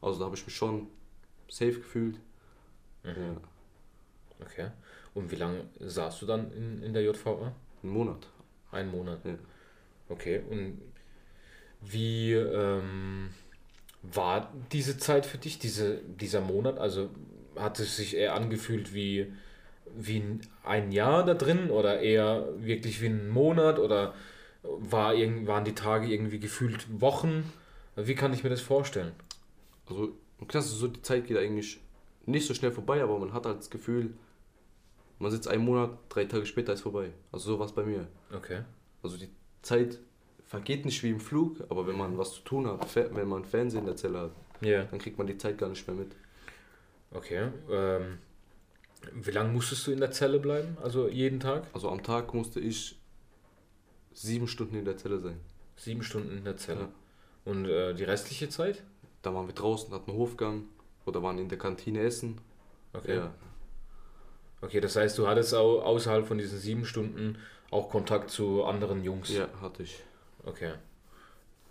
Also 0.00 0.18
da 0.18 0.26
habe 0.26 0.36
ich 0.36 0.44
mich 0.46 0.54
schon 0.54 0.88
safe 1.48 1.74
gefühlt. 1.74 2.18
Ja, 3.04 3.12
Okay. 4.40 4.70
Und 5.14 5.30
wie 5.30 5.36
lange 5.36 5.64
saßt 5.80 6.20
du 6.20 6.26
dann 6.26 6.52
in, 6.52 6.82
in 6.82 6.92
der 6.92 7.02
JVA? 7.02 7.52
einen 7.82 7.92
Monat. 7.92 8.28
Einen 8.70 8.90
Monat. 8.90 9.24
Ja. 9.24 9.36
Okay. 10.08 10.42
Und 10.50 10.82
wie 11.80 12.32
ähm, 12.32 13.30
war 14.12 14.52
diese 14.72 14.98
Zeit 14.98 15.26
für 15.26 15.38
dich, 15.38 15.58
diese, 15.58 15.98
dieser 15.98 16.40
Monat, 16.40 16.78
also 16.78 17.10
hat 17.56 17.80
es 17.80 17.96
sich 17.96 18.16
eher 18.16 18.34
angefühlt 18.34 18.94
wie, 18.94 19.32
wie 19.94 20.40
ein 20.64 20.92
Jahr 20.92 21.24
da 21.24 21.34
drin 21.34 21.70
oder 21.70 22.00
eher 22.00 22.46
wirklich 22.58 23.00
wie 23.00 23.06
ein 23.06 23.28
Monat 23.28 23.78
oder 23.78 24.14
war 24.62 25.14
waren 25.14 25.64
die 25.64 25.74
Tage 25.74 26.06
irgendwie 26.08 26.38
gefühlt 26.38 27.00
Wochen? 27.00 27.50
Wie 27.94 28.14
kann 28.14 28.32
ich 28.32 28.44
mir 28.44 28.50
das 28.50 28.60
vorstellen? 28.60 29.12
Also 29.88 30.12
ist 30.52 30.70
so, 30.70 30.88
die 30.88 31.02
Zeit 31.02 31.26
geht 31.26 31.38
eigentlich 31.38 31.80
nicht 32.26 32.46
so 32.46 32.54
schnell 32.54 32.72
vorbei, 32.72 33.02
aber 33.02 33.18
man 33.18 33.32
hat 33.32 33.46
halt 33.46 33.58
das 33.58 33.70
Gefühl, 33.70 34.14
man 35.18 35.30
sitzt 35.30 35.48
einen 35.48 35.64
Monat, 35.64 35.96
drei 36.08 36.24
Tage 36.24 36.44
später 36.44 36.72
ist 36.72 36.82
vorbei. 36.82 37.10
Also 37.32 37.52
so 37.52 37.58
war 37.58 37.66
es 37.66 37.72
bei 37.72 37.84
mir. 37.84 38.06
Okay. 38.34 38.62
Also 39.02 39.16
die 39.16 39.28
Zeit 39.62 39.98
vergeht 40.56 40.84
nicht 40.84 41.02
wie 41.02 41.10
im 41.10 41.20
Flug, 41.20 41.60
aber 41.68 41.86
wenn 41.86 41.96
man 41.96 42.16
was 42.18 42.32
zu 42.34 42.40
tun 42.42 42.66
hat, 42.66 42.94
wenn 42.96 43.28
man 43.28 43.44
Fernsehen 43.44 43.80
in 43.80 43.86
der 43.86 43.96
Zelle 43.96 44.18
hat, 44.20 44.30
Ja. 44.60 44.84
dann 44.84 44.98
kriegt 44.98 45.18
man 45.18 45.26
die 45.26 45.36
Zeit 45.38 45.58
gar 45.58 45.68
nicht 45.68 45.86
mehr 45.86 45.96
mit. 45.96 46.12
Okay. 47.12 47.48
Ähm, 47.70 48.18
wie 49.12 49.30
lange 49.30 49.52
musstest 49.52 49.86
du 49.86 49.92
in 49.92 50.00
der 50.00 50.10
Zelle 50.10 50.38
bleiben? 50.40 50.76
Also 50.82 51.08
jeden 51.08 51.40
Tag? 51.40 51.64
Also 51.72 51.90
am 51.90 52.02
Tag 52.02 52.32
musste 52.34 52.58
ich 52.60 52.98
sieben 54.12 54.48
Stunden 54.48 54.76
in 54.76 54.84
der 54.84 54.96
Zelle 54.96 55.18
sein. 55.20 55.38
Sieben 55.76 56.02
Stunden 56.02 56.36
in 56.38 56.44
der 56.44 56.56
Zelle. 56.56 56.80
Ja. 56.80 56.88
Und 57.44 57.66
äh, 57.66 57.94
die 57.94 58.04
restliche 58.04 58.48
Zeit? 58.48 58.82
Da 59.22 59.34
waren 59.34 59.46
wir 59.46 59.54
draußen, 59.54 59.92
hatten 59.92 60.10
einen 60.10 60.18
Hofgang 60.18 60.64
oder 61.04 61.22
waren 61.22 61.38
in 61.38 61.48
der 61.48 61.58
Kantine 61.58 62.00
essen. 62.00 62.38
Okay. 62.92 63.16
Ja, 63.16 63.34
Okay, 64.62 64.80
das 64.80 64.96
heißt, 64.96 65.18
du 65.18 65.28
hattest 65.28 65.52
au 65.54 65.80
außerhalb 65.82 66.26
von 66.26 66.38
diesen 66.38 66.58
sieben 66.58 66.86
Stunden 66.86 67.36
auch 67.70 67.90
Kontakt 67.90 68.30
zu 68.30 68.64
anderen 68.64 69.04
Jungs. 69.04 69.28
ja, 69.28 69.48
hatte 69.60 69.82
ich. 69.82 70.02
Okay. 70.46 70.72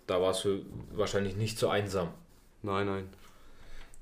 Da 0.06 0.20
warst 0.20 0.44
du 0.44 0.64
wahrscheinlich 0.92 1.34
nicht 1.36 1.58
so 1.58 1.68
einsam. 1.68 2.08
Nein, 2.62 2.86
nein. 2.86 3.08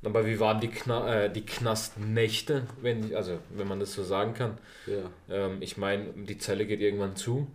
Aber 0.04 0.26
wie 0.26 0.38
waren 0.38 0.60
die, 0.60 0.68
Kna 0.68 1.24
äh, 1.24 1.32
die 1.32 1.46
Knastnächte, 1.46 2.66
wenn 2.82 3.04
ich, 3.06 3.16
also 3.16 3.38
wenn 3.56 3.66
man 3.66 3.80
das 3.80 3.94
so 3.94 4.04
sagen 4.04 4.34
kann? 4.34 4.58
Ja. 4.86 5.10
Ähm, 5.30 5.62
ich 5.62 5.78
meine, 5.78 6.12
die 6.12 6.36
Zelle 6.36 6.66
geht 6.66 6.80
irgendwann 6.80 7.16
zu. 7.16 7.46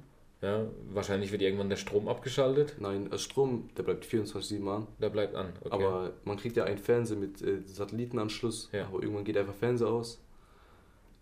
Ja, 0.42 0.66
wahrscheinlich 0.92 1.32
wird 1.32 1.42
irgendwann 1.42 1.70
der 1.70 1.76
Strom 1.76 2.08
abgeschaltet. 2.08 2.76
Nein, 2.80 3.10
der 3.10 3.18
Strom, 3.18 3.70
der 3.78 3.84
bleibt 3.84 4.06
24-7 4.06 4.68
an. 4.74 4.88
Der 5.00 5.10
bleibt 5.10 5.36
an. 5.36 5.52
Okay. 5.60 5.70
Aber 5.70 6.14
man 6.24 6.38
kriegt 6.38 6.56
ja 6.56 6.64
einen 6.64 6.78
Fernseher 6.78 7.18
mit 7.18 7.42
äh, 7.42 7.60
Satellitenanschluss, 7.66 8.70
Ja. 8.72 8.86
aber 8.88 9.04
irgendwann 9.04 9.26
geht 9.26 9.38
einfach 9.38 9.54
Fernseher 9.54 9.90
aus. 9.90 10.20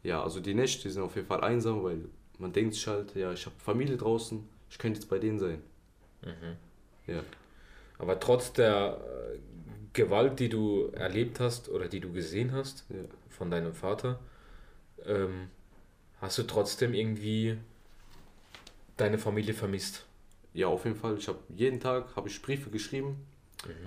Ja, 0.03 0.23
also 0.23 0.39
die 0.39 0.53
Nächte 0.53 0.83
die 0.83 0.91
sind 0.91 1.01
auf 1.01 1.15
jeden 1.15 1.27
Fall 1.27 1.41
einsam, 1.41 1.83
weil 1.83 2.05
man 2.37 2.53
denkt 2.53 2.75
sich 2.75 2.85
halt, 2.87 3.15
ja, 3.15 3.33
ich 3.33 3.45
habe 3.47 3.55
Familie 3.57 3.97
draußen, 3.97 4.47
ich 4.69 4.77
könnte 4.77 4.99
jetzt 4.99 5.09
bei 5.09 5.17
denen 5.17 5.39
sein. 5.39 5.61
Mhm. 6.23 6.57
Ja. 7.07 7.23
Aber 7.99 8.19
trotz 8.19 8.53
der 8.53 8.99
äh, 9.33 9.39
Gewalt, 9.93 10.39
die 10.39 10.49
du 10.49 10.89
erlebt 10.93 11.39
hast 11.39 11.69
oder 11.69 11.87
die 11.87 11.99
du 11.99 12.11
gesehen 12.11 12.51
hast 12.51 12.85
Ja. 12.89 12.97
von 13.29 13.49
deinem 13.49 13.73
Vater, 13.73 14.19
ähm, 15.05 15.49
hast 16.21 16.37
du 16.37 16.43
trotzdem 16.43 16.93
irgendwie 16.93 17.57
deine 18.97 19.17
Familie 19.17 19.53
vermisst. 19.53 20.05
Ja, 20.53 20.67
auf 20.67 20.85
jeden 20.85 20.95
Fall. 20.97 21.17
Ich 21.17 21.27
habe 21.27 21.39
jeden 21.49 21.79
Tag 21.79 22.15
habe 22.15 22.27
ich 22.29 22.41
Briefe 22.41 22.69
geschrieben, 22.69 23.25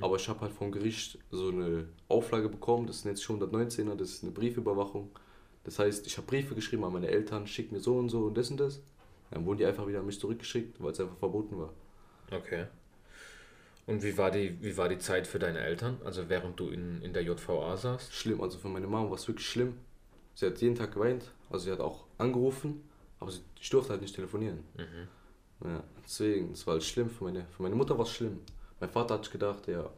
aber 0.01 0.17
ich 0.17 0.29
habe 0.29 0.41
halt 0.41 0.53
vom 0.53 0.71
Gericht 0.73 1.19
so 1.31 1.49
eine 1.49 1.89
Auflage 2.09 2.49
bekommen, 2.49 2.87
das 2.87 3.03
sind 3.03 3.11
jetzt 3.11 3.23
schon 3.23 3.41
119er, 3.41 3.97
das 3.97 4.11
ist 4.11 4.23
eine 4.23 4.33
Briefüberwachung. 4.33 5.11
Das 5.65 5.79
heißt, 5.79 6.07
ich 6.07 6.17
habe 6.17 6.27
Briefe 6.27 6.55
geschrieben 6.55 6.85
an 6.85 6.93
meine 6.93 7.09
Eltern, 7.09 7.47
schick 7.47 7.71
mir 7.73 7.81
so 7.81 7.97
und 7.97 8.09
so 8.09 8.25
und 8.25 8.37
das 8.37 8.51
und 8.51 8.59
das. 8.61 8.81
Dann 9.31 9.45
wurden 9.47 9.59
die 9.59 9.67
einfach 9.67 9.87
wieder 9.87 10.01
an 10.01 10.07
mich 10.07 10.19
zurückgeschickt, 10.19 10.83
weil 10.83 10.93
es 10.93 11.01
einfach 11.01 11.17
verboten 11.17 11.59
war. 11.59 11.73
Okay. 12.31 12.67
Und 13.87 14.03
wie 14.03 14.17
war 14.17 14.31
die, 14.31 14.63
wie 14.63 14.77
war 14.77 14.89
die 14.89 14.99
Zeit 14.99 15.27
für 15.27 15.39
deine 15.39 15.61
Eltern? 15.61 15.99
Also 16.05 16.29
während 16.29 16.61
du 16.61 16.69
in, 16.69 17.03
in 17.03 17.13
der 17.13 17.23
JVA 17.23 17.77
saßt? 17.77 18.15
Schlimm, 18.15 18.41
also 18.41 18.59
für 18.59 18.69
meine 18.69 18.87
Mama 18.87 19.09
war 19.09 19.17
es 19.17 19.27
wirklich 19.27 19.49
schlimm. 19.49 19.75
Sie 20.35 20.47
hat 20.47 20.61
jeden 20.61 20.77
Tag 20.77 20.95
geweint, 20.95 21.25
also 21.51 21.65
sie 21.65 21.73
hat 21.73 21.81
auch 21.81 22.05
angerufen, 22.17 22.89
aber 23.19 23.31
sie, 23.33 23.41
ich 23.61 23.69
durfte 23.69 23.93
halt 23.93 24.01
nicht 24.01 24.15
telefonieren. 24.15 24.61
Ja, 25.65 25.83
deswegen, 26.05 26.53
es 26.53 26.67
war 26.67 26.75
halt 26.75 26.85
schlimm. 26.85 27.11
Für 27.11 27.25
meine, 27.25 27.47
für 27.57 27.63
meine 27.63 27.75
Mutter 27.75 27.99
war 27.99 28.05
es 28.05 28.13
schlimm. 28.13 28.39
Mein 28.79 28.91
Vater 28.91 29.15
hat 29.15 29.31
gedacht, 29.31 29.67
ja, 29.69 29.91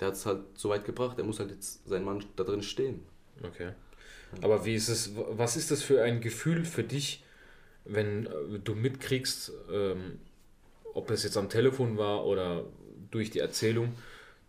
der 0.00 0.08
hat 0.08 0.14
es 0.14 0.26
halt 0.26 0.42
so 0.54 0.68
weit 0.68 0.84
gebracht, 0.84 1.18
er 1.18 1.24
muss 1.24 1.38
halt 1.38 1.50
jetzt 1.50 1.86
sein 1.88 2.04
Mann 2.04 2.24
da 2.36 2.44
drin 2.44 2.62
stehen. 2.62 3.06
Okay. 3.42 3.72
Aber 4.42 4.64
wie 4.64 4.74
ist 4.74 4.88
es, 4.88 5.12
was 5.14 5.56
ist 5.56 5.70
das 5.70 5.82
für 5.82 6.02
ein 6.02 6.20
Gefühl 6.20 6.64
für 6.64 6.82
dich, 6.82 7.24
wenn 7.84 8.26
äh, 8.26 8.58
du 8.62 8.74
mitkriegst, 8.74 9.52
ähm, 9.70 10.18
ob 10.94 11.10
es 11.10 11.24
jetzt 11.24 11.36
am 11.36 11.48
Telefon 11.48 11.98
war 11.98 12.24
oder 12.24 12.64
durch 13.10 13.30
die 13.30 13.40
Erzählung, 13.40 13.94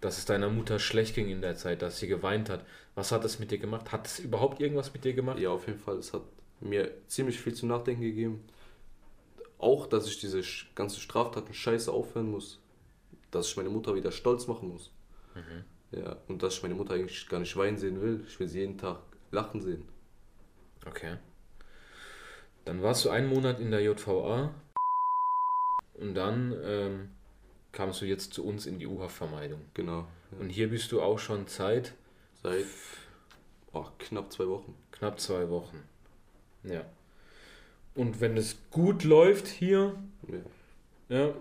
dass 0.01 0.17
es 0.17 0.25
deiner 0.25 0.49
Mutter 0.49 0.79
schlecht 0.79 1.15
ging 1.15 1.29
in 1.29 1.41
der 1.41 1.55
Zeit, 1.55 1.81
dass 1.81 1.99
sie 1.99 2.07
geweint 2.07 2.49
hat. 2.49 2.65
Was 2.93 3.11
hat 3.11 3.23
das 3.23 3.39
mit 3.39 3.51
dir 3.51 3.57
gemacht? 3.57 3.91
Hat 3.91 4.07
es 4.07 4.19
überhaupt 4.19 4.61
irgendwas 4.61 4.93
mit 4.93 5.03
dir 5.03 5.13
gemacht? 5.13 5.39
Ja, 5.39 5.49
auf 5.49 5.67
jeden 5.67 5.79
Fall, 5.79 5.97
es 5.97 6.13
hat 6.13 6.21
mir 6.61 6.91
ziemlich 7.07 7.39
viel 7.39 7.53
zu 7.53 7.65
nachdenken 7.65 8.01
gegeben. 8.01 8.43
Auch, 9.57 9.87
dass 9.87 10.07
ich 10.07 10.19
diese 10.19 10.41
ganze 10.75 10.99
Straftaten 10.99 11.53
scheiße 11.53 11.91
aufhören 11.91 12.29
muss. 12.29 12.59
Dass 13.31 13.47
ich 13.47 13.57
meine 13.57 13.69
Mutter 13.69 13.95
wieder 13.95 14.11
stolz 14.11 14.47
machen 14.47 14.69
muss. 14.69 14.91
Ja, 15.91 16.17
und 16.27 16.43
dass 16.43 16.55
ich 16.55 16.63
meine 16.63 16.75
Mutter 16.75 16.93
eigentlich 16.93 17.27
gar 17.27 17.39
nicht 17.39 17.55
weinen 17.57 17.77
sehen 17.77 18.01
will. 18.01 18.23
Ich 18.27 18.39
will 18.39 18.47
sie 18.47 18.59
jeden 18.59 18.77
Tag 18.77 18.99
lachen 19.31 19.61
sehen. 19.61 19.85
Okay. 20.85 21.17
Dann 22.65 22.81
warst 22.81 23.05
du 23.05 23.09
einen 23.09 23.29
Monat 23.29 23.59
in 23.59 23.71
der 23.71 23.81
JVA 23.81 24.53
und 25.99 26.13
dann 26.15 26.55
ähm, 26.63 27.09
kamst 27.71 28.01
du 28.01 28.05
jetzt 28.05 28.33
zu 28.33 28.45
uns 28.45 28.65
in 28.65 28.79
die 28.79 28.87
U-Haft-Vermeidung. 28.87 29.61
Genau. 29.73 30.07
Und 30.39 30.49
hier 30.49 30.69
bist 30.69 30.91
du 30.91 31.01
auch 31.01 31.19
schon 31.19 31.47
seit 31.47 31.93
Seit 32.43 32.65
oh, 33.73 33.85
knapp 33.99 34.31
zwei 34.31 34.47
Wochen. 34.47 34.75
knapp 34.91 35.19
zwei 35.19 35.49
Wochen. 35.49 35.81
Ja. 36.63 36.85
Und 37.95 38.19
wenn 38.21 38.35
es 38.37 38.57
gut 38.71 39.03
läuft 39.03 39.47
hier, 39.47 39.95
Ja, 41.09 41.17
ja, 41.17 41.33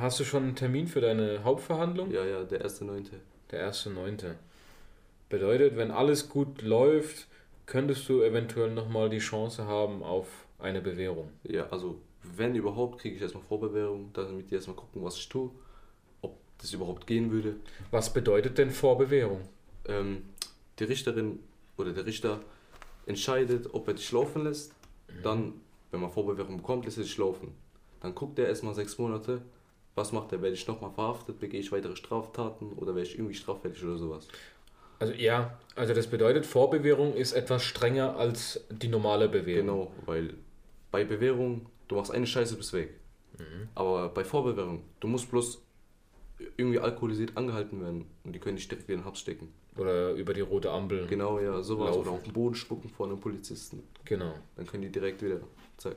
hast 0.00 0.20
du 0.20 0.24
schon 0.24 0.42
einen 0.44 0.56
Termin 0.56 0.86
für 0.86 1.00
deine 1.00 1.42
Hauptverhandlung? 1.44 2.10
ja, 2.10 2.24
ja 2.24 2.44
der 2.44 2.60
erste 2.60 2.84
Neunte. 2.84 3.12
Der 3.50 3.60
erste 3.60 3.90
Neunte. 3.90 4.36
Bedeutet, 5.28 5.76
wenn 5.76 5.90
alles 5.90 6.28
gut 6.28 6.62
läuft, 6.62 7.26
könntest 7.66 8.08
du 8.08 8.22
eventuell 8.22 8.70
nochmal 8.70 9.08
die 9.08 9.18
Chance 9.18 9.66
haben 9.66 10.02
auf 10.02 10.26
eine 10.58 10.80
Bewährung. 10.82 11.30
Ja, 11.44 11.68
also 11.70 11.98
wenn 12.22 12.54
überhaupt, 12.54 13.00
kriege 13.00 13.16
ich 13.16 13.22
erstmal 13.22 13.44
Vorbewährung, 13.44 14.10
dann 14.12 14.36
mit 14.36 14.50
dir 14.50 14.56
erstmal 14.56 14.76
gucken, 14.76 15.02
was 15.02 15.16
ich 15.16 15.28
tue, 15.28 15.50
ob 16.20 16.38
das 16.58 16.72
überhaupt 16.72 17.06
gehen 17.06 17.30
würde. 17.30 17.56
Was 17.90 18.12
bedeutet 18.12 18.58
denn 18.58 18.70
Vorbewährung? 18.70 19.40
Ähm, 19.86 20.24
die 20.78 20.84
Richterin 20.84 21.40
oder 21.76 21.92
der 21.92 22.06
Richter 22.06 22.40
entscheidet, 23.06 23.74
ob 23.74 23.88
er 23.88 23.94
dich 23.94 24.10
laufen 24.12 24.44
lässt. 24.44 24.72
Dann, 25.22 25.54
wenn 25.90 26.00
man 26.00 26.10
Vorbewährung 26.10 26.58
bekommt, 26.58 26.84
lässt 26.84 26.98
er 26.98 27.04
dich 27.04 27.16
laufen. 27.18 27.52
Dann 28.00 28.14
guckt 28.14 28.38
er 28.38 28.46
erstmal 28.46 28.74
sechs 28.74 28.98
Monate, 28.98 29.42
was 29.94 30.12
macht 30.12 30.32
er, 30.32 30.40
werde 30.42 30.54
ich 30.54 30.66
nochmal 30.66 30.90
verhaftet, 30.90 31.38
begehe 31.38 31.60
ich 31.60 31.70
weitere 31.70 31.96
Straftaten 31.96 32.72
oder 32.72 32.94
werde 32.94 33.08
ich 33.08 33.16
irgendwie 33.16 33.34
straffällig 33.34 33.82
oder 33.84 33.98
sowas. 33.98 34.26
Also 34.98 35.12
ja, 35.14 35.58
also 35.74 35.94
das 35.94 36.06
bedeutet, 36.06 36.46
Vorbewährung 36.46 37.14
ist 37.14 37.32
etwas 37.32 37.64
strenger 37.64 38.16
als 38.16 38.64
die 38.70 38.88
normale 38.88 39.28
Bewährung. 39.28 39.66
Genau, 39.66 39.92
weil 40.06 40.34
bei 40.90 41.04
Bewährung, 41.04 41.66
du 41.92 41.98
machst 41.98 42.10
eine 42.10 42.26
Scheiße, 42.26 42.56
bist 42.56 42.72
weg. 42.72 42.94
Aber 43.74 44.08
bei 44.10 44.24
Vorbewährung, 44.24 44.84
du 45.00 45.08
musst 45.08 45.30
bloß 45.30 45.62
irgendwie 46.56 46.78
alkoholisiert 46.78 47.36
angehalten 47.36 47.80
werden 47.80 48.06
und 48.24 48.32
die 48.34 48.38
können 48.38 48.56
dich 48.56 48.68
direkt 48.68 48.86
wieder 48.88 48.94
in 48.94 49.00
den 49.00 49.06
Haps 49.06 49.20
stecken. 49.20 49.52
Oder 49.76 50.12
über 50.12 50.34
die 50.34 50.42
rote 50.42 50.70
Ampel. 50.70 51.06
Genau, 51.06 51.38
ja, 51.40 51.62
sowas. 51.62 51.88
Laufen. 51.88 52.00
Oder 52.02 52.10
auf 52.10 52.22
den 52.24 52.32
Boden 52.32 52.54
spucken 52.54 52.90
vor 52.90 53.06
einem 53.06 53.18
Polizisten. 53.20 53.82
Genau. 54.04 54.34
Dann 54.56 54.66
können 54.66 54.82
die 54.82 54.90
direkt 54.90 55.22
wieder. 55.22 55.40
Zack. 55.78 55.96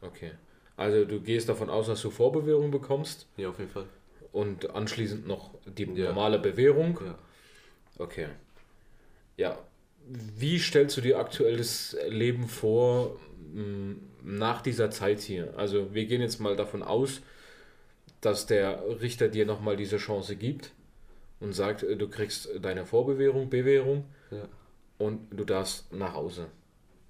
Okay. 0.00 0.32
Also 0.76 1.04
du 1.04 1.20
gehst 1.20 1.48
davon 1.48 1.70
aus, 1.70 1.86
dass 1.86 2.02
du 2.02 2.10
Vorbewährung 2.10 2.70
bekommst 2.70 3.26
Ja, 3.36 3.50
auf 3.50 3.58
jeden 3.58 3.70
Fall. 3.70 3.86
und 4.32 4.70
anschließend 4.70 5.26
noch 5.26 5.54
die 5.66 5.84
Ja. 5.84 6.08
normale 6.08 6.38
Bewährung. 6.40 6.98
Ja. 7.04 7.18
Okay. 7.98 8.28
Ja. 9.36 9.58
Wie 10.06 10.58
stellst 10.58 10.96
du 10.96 11.00
dir 11.00 11.18
aktuell 11.18 11.56
das 11.56 11.96
Leben 12.08 12.48
vor 12.48 13.18
m, 13.54 14.00
nach 14.22 14.62
dieser 14.62 14.90
Zeit 14.90 15.20
hier? 15.20 15.54
Also 15.56 15.94
wir 15.94 16.06
gehen 16.06 16.20
jetzt 16.20 16.40
mal 16.40 16.56
davon 16.56 16.82
aus, 16.82 17.20
dass 18.20 18.46
der 18.46 18.82
Richter 19.00 19.28
dir 19.28 19.46
nochmal 19.46 19.76
diese 19.76 19.96
Chance 19.96 20.36
gibt 20.36 20.72
und 21.40 21.52
sagt, 21.52 21.82
äh, 21.82 21.96
du 21.96 22.08
kriegst 22.08 22.48
deine 22.60 22.86
Vorbewährung, 22.86 23.50
Bewährung 23.50 24.04
ja. 24.30 24.48
und 24.98 25.28
du 25.30 25.44
darfst 25.44 25.92
nach 25.92 26.14
Hause. 26.14 26.46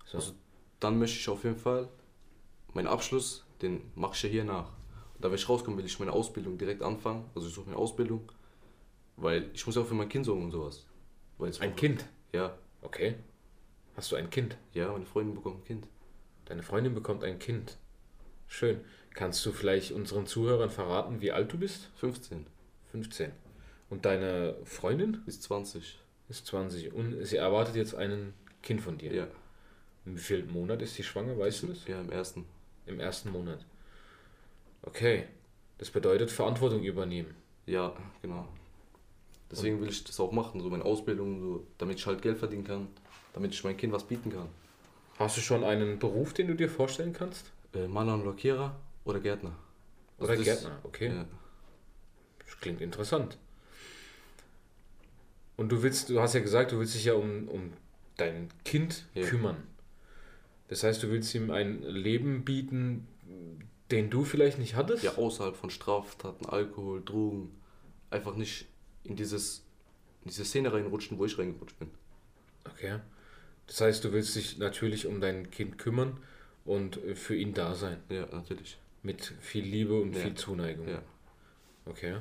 So. 0.07 0.19
Also- 0.19 0.33
Dann 0.81 0.99
möchte 0.99 1.19
ich 1.19 1.29
auf 1.29 1.45
jeden 1.45 1.59
Fall 1.59 1.89
meinen 2.75 2.89
Abschluss, 2.89 3.45
den 3.61 3.83
mache 3.95 4.15
ich 4.17 4.23
ja 4.25 4.29
hier 4.29 4.45
nach. 4.45 4.71
Und 5.15 5.25
da, 5.25 5.29
wenn 5.29 5.37
ich 5.37 5.49
rauskomme, 5.49 5.77
will 5.77 5.85
ich 5.85 5.99
meine 5.99 6.13
Ausbildung 6.13 6.59
direkt 6.59 6.83
anfangen. 6.83 7.25
Also 7.35 7.47
ich 7.49 7.55
suche 7.55 7.69
eine 7.69 7.77
Ausbildung. 7.77 8.31
Weil 9.17 9.51
ich 9.53 9.65
muss 9.67 9.77
ja 9.77 9.83
auch 9.83 9.87
für 9.87 9.95
mein 9.95 10.09
Kind 10.09 10.25
sorgen 10.27 10.45
und 10.45 10.51
sowas. 10.51 10.87
Weil 11.39 11.53
ein 11.61 11.77
Kind. 11.77 12.05
Ja, 12.33 12.57
Okay. 12.83 13.15
Hast 13.97 14.11
du 14.13 14.17
ein 14.17 14.31
Kind? 14.31 14.57
ja, 14.75 14.91
meine 14.91 15.07
Freundin 15.07 15.35
bekommt 15.35 15.61
ein 15.61 15.65
Kind. 15.65 15.87
Deine 16.47 16.63
Freundin 16.63 16.95
bekommt 16.95 17.25
ein 17.25 17.39
Kind. 17.39 17.77
Schön. 18.49 18.81
Kannst 19.15 19.45
du 19.45 19.53
vielleicht 19.53 19.93
unseren 19.93 20.27
Zuhörern 20.27 20.71
verraten, 20.71 21.21
wie 21.21 21.33
alt 21.33 21.53
du 21.53 21.59
bist? 21.59 21.91
15. 21.97 22.47
15. 22.91 23.33
Und 23.91 24.05
deine 24.05 24.57
Freundin 24.65 25.23
Ist 25.27 25.43
20. 25.43 25.99
ist 26.29 26.47
20 26.47 26.93
und 26.93 27.25
sie 27.25 27.37
erwartet 27.37 27.77
jetzt 27.77 27.95
ein 27.95 28.33
Kind 28.63 28.81
von 28.81 28.97
dir. 28.99 29.13
Ja. 29.13 29.27
Im 30.07 30.17
wievielten 30.17 30.53
Monat 30.53 30.83
ist 30.83 30.95
sie 30.95 31.03
schwanger, 31.03 31.39
weißt 31.39 31.63
du 31.63 31.67
das? 31.69 31.87
Ja, 31.87 32.01
im 32.01 32.11
ersten. 32.11 32.47
Im 32.87 33.01
ersten 33.01 33.31
Monat. 33.31 33.65
Okay. 34.83 35.27
Das 35.79 35.91
bedeutet 35.91 36.31
Verantwortung 36.31 36.83
übernehmen. 36.85 37.35
Ja, 37.67 37.95
genau. 38.23 38.49
Deswegen 39.53 39.81
will 39.81 39.89
ich 39.91 40.03
das 40.03 40.19
auch 40.19 40.33
machen, 40.33 40.61
so 40.61 40.69
meine 40.71 40.85
Ausbildung, 40.85 41.41
so, 41.41 41.67
damit 41.79 41.99
ich 41.99 42.07
halt 42.07 42.23
Geld 42.23 42.39
verdienen 42.39 42.65
kann, 42.65 42.89
damit 43.35 43.53
ich 43.53 43.63
meinem 43.63 43.77
Kind 43.77 43.93
was 43.93 44.05
bieten 44.05 44.33
kann. 44.33 44.49
Hast 45.19 45.37
du 45.37 45.41
schon 45.43 45.63
einen 45.63 45.99
Beruf, 45.99 46.33
den 46.33 46.49
du 46.49 46.55
dir 46.55 46.69
vorstellen 46.71 47.13
kannst? 47.13 47.51
Äh, 47.75 47.87
Maler 47.87 48.15
und 48.15 48.25
Lackierer 48.25 48.75
oder 49.05 49.21
Gärtner. 49.21 49.53
Oder 50.19 50.31
Also 50.31 50.43
das- 50.45 50.61
Gärtner, 50.63 50.79
okay. 50.85 51.09
Ja. 51.09 51.27
Das 52.47 52.59
klingt 52.61 52.81
interessant. 52.81 53.37
Und 55.57 55.71
du 55.71 55.83
willst, 55.83 56.09
du 56.11 56.21
hast 56.21 56.35
ja 56.35 56.41
gesagt, 56.41 56.73
du 56.73 56.79
willst 56.79 56.95
dich 56.95 57.05
ja 57.05 57.15
um, 57.15 57.49
um 57.49 57.73
dein 58.17 58.49
Kind 58.65 59.05
Ja. 59.15 59.27
kümmern. 59.27 59.57
Das 60.69 60.83
heißt, 60.83 61.03
du 61.03 61.11
willst 61.11 61.35
ihm 61.35 61.51
ein 61.51 61.83
Leben 61.83 62.45
bieten, 62.45 63.07
den 63.91 64.09
du 64.09 64.25
vielleicht 64.25 64.59
nicht 64.59 64.75
hattest? 64.75 65.05
ja, 65.05 65.17
außerhalb 65.17 65.55
von 65.57 65.69
Straftaten, 65.71 66.47
Alkohol, 66.47 67.03
Drogen, 67.05 67.51
einfach 68.11 68.35
nicht 68.37 68.67
in 69.05 69.17
dieses 69.17 69.65
in 70.25 70.31
diese 70.31 70.45
Szene 70.45 70.73
reinrutschen, 70.73 71.19
wo 71.19 71.25
ich 71.25 71.37
reingerutscht 71.39 71.79
bin. 71.79 71.91
Okay. 72.65 73.01
Das 73.67 73.81
heißt, 73.81 74.05
du 74.05 74.13
willst 74.13 74.37
dich 74.37 74.59
natürlich 74.59 75.07
um 75.07 75.21
dein 75.21 75.51
Kind 75.51 75.79
kümmern 75.79 76.19
und 76.65 77.03
äh, 77.05 77.15
für 77.17 77.35
ihn 77.35 77.55
da 77.55 77.75
sein. 77.75 77.99
Ja, 78.09 78.27
natürlich. 78.27 78.79
Mit 79.03 79.33
viel 79.41 79.65
Liebe 79.65 80.01
und 80.01 80.15
Ja. 80.15 80.21
viel 80.21 80.35
Zuneigung. 80.35 80.89
Ja. 80.89 81.03
Okay. 81.87 82.19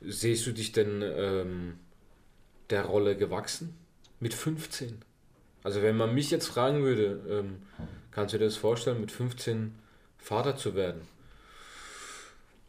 Siehst 0.00 0.46
du 0.46 0.52
dich 0.52 0.72
denn 0.72 1.02
ähm, 1.02 1.78
der 2.70 2.84
Rolle 2.84 3.16
gewachsen? 3.16 3.74
Mit 4.20 4.32
15? 4.34 5.02
Also 5.62 5.82
wenn 5.82 5.96
man 5.96 6.14
mich 6.14 6.30
jetzt 6.30 6.48
fragen 6.48 6.82
würde, 6.82 7.20
ähm, 7.28 7.62
kannst 8.10 8.32
du 8.34 8.38
dir 8.38 8.46
das 8.46 8.56
vorstellen, 8.56 9.00
mit 9.00 9.12
15 9.12 9.74
Vater 10.18 10.56
zu 10.56 10.74
werden? 10.74 11.02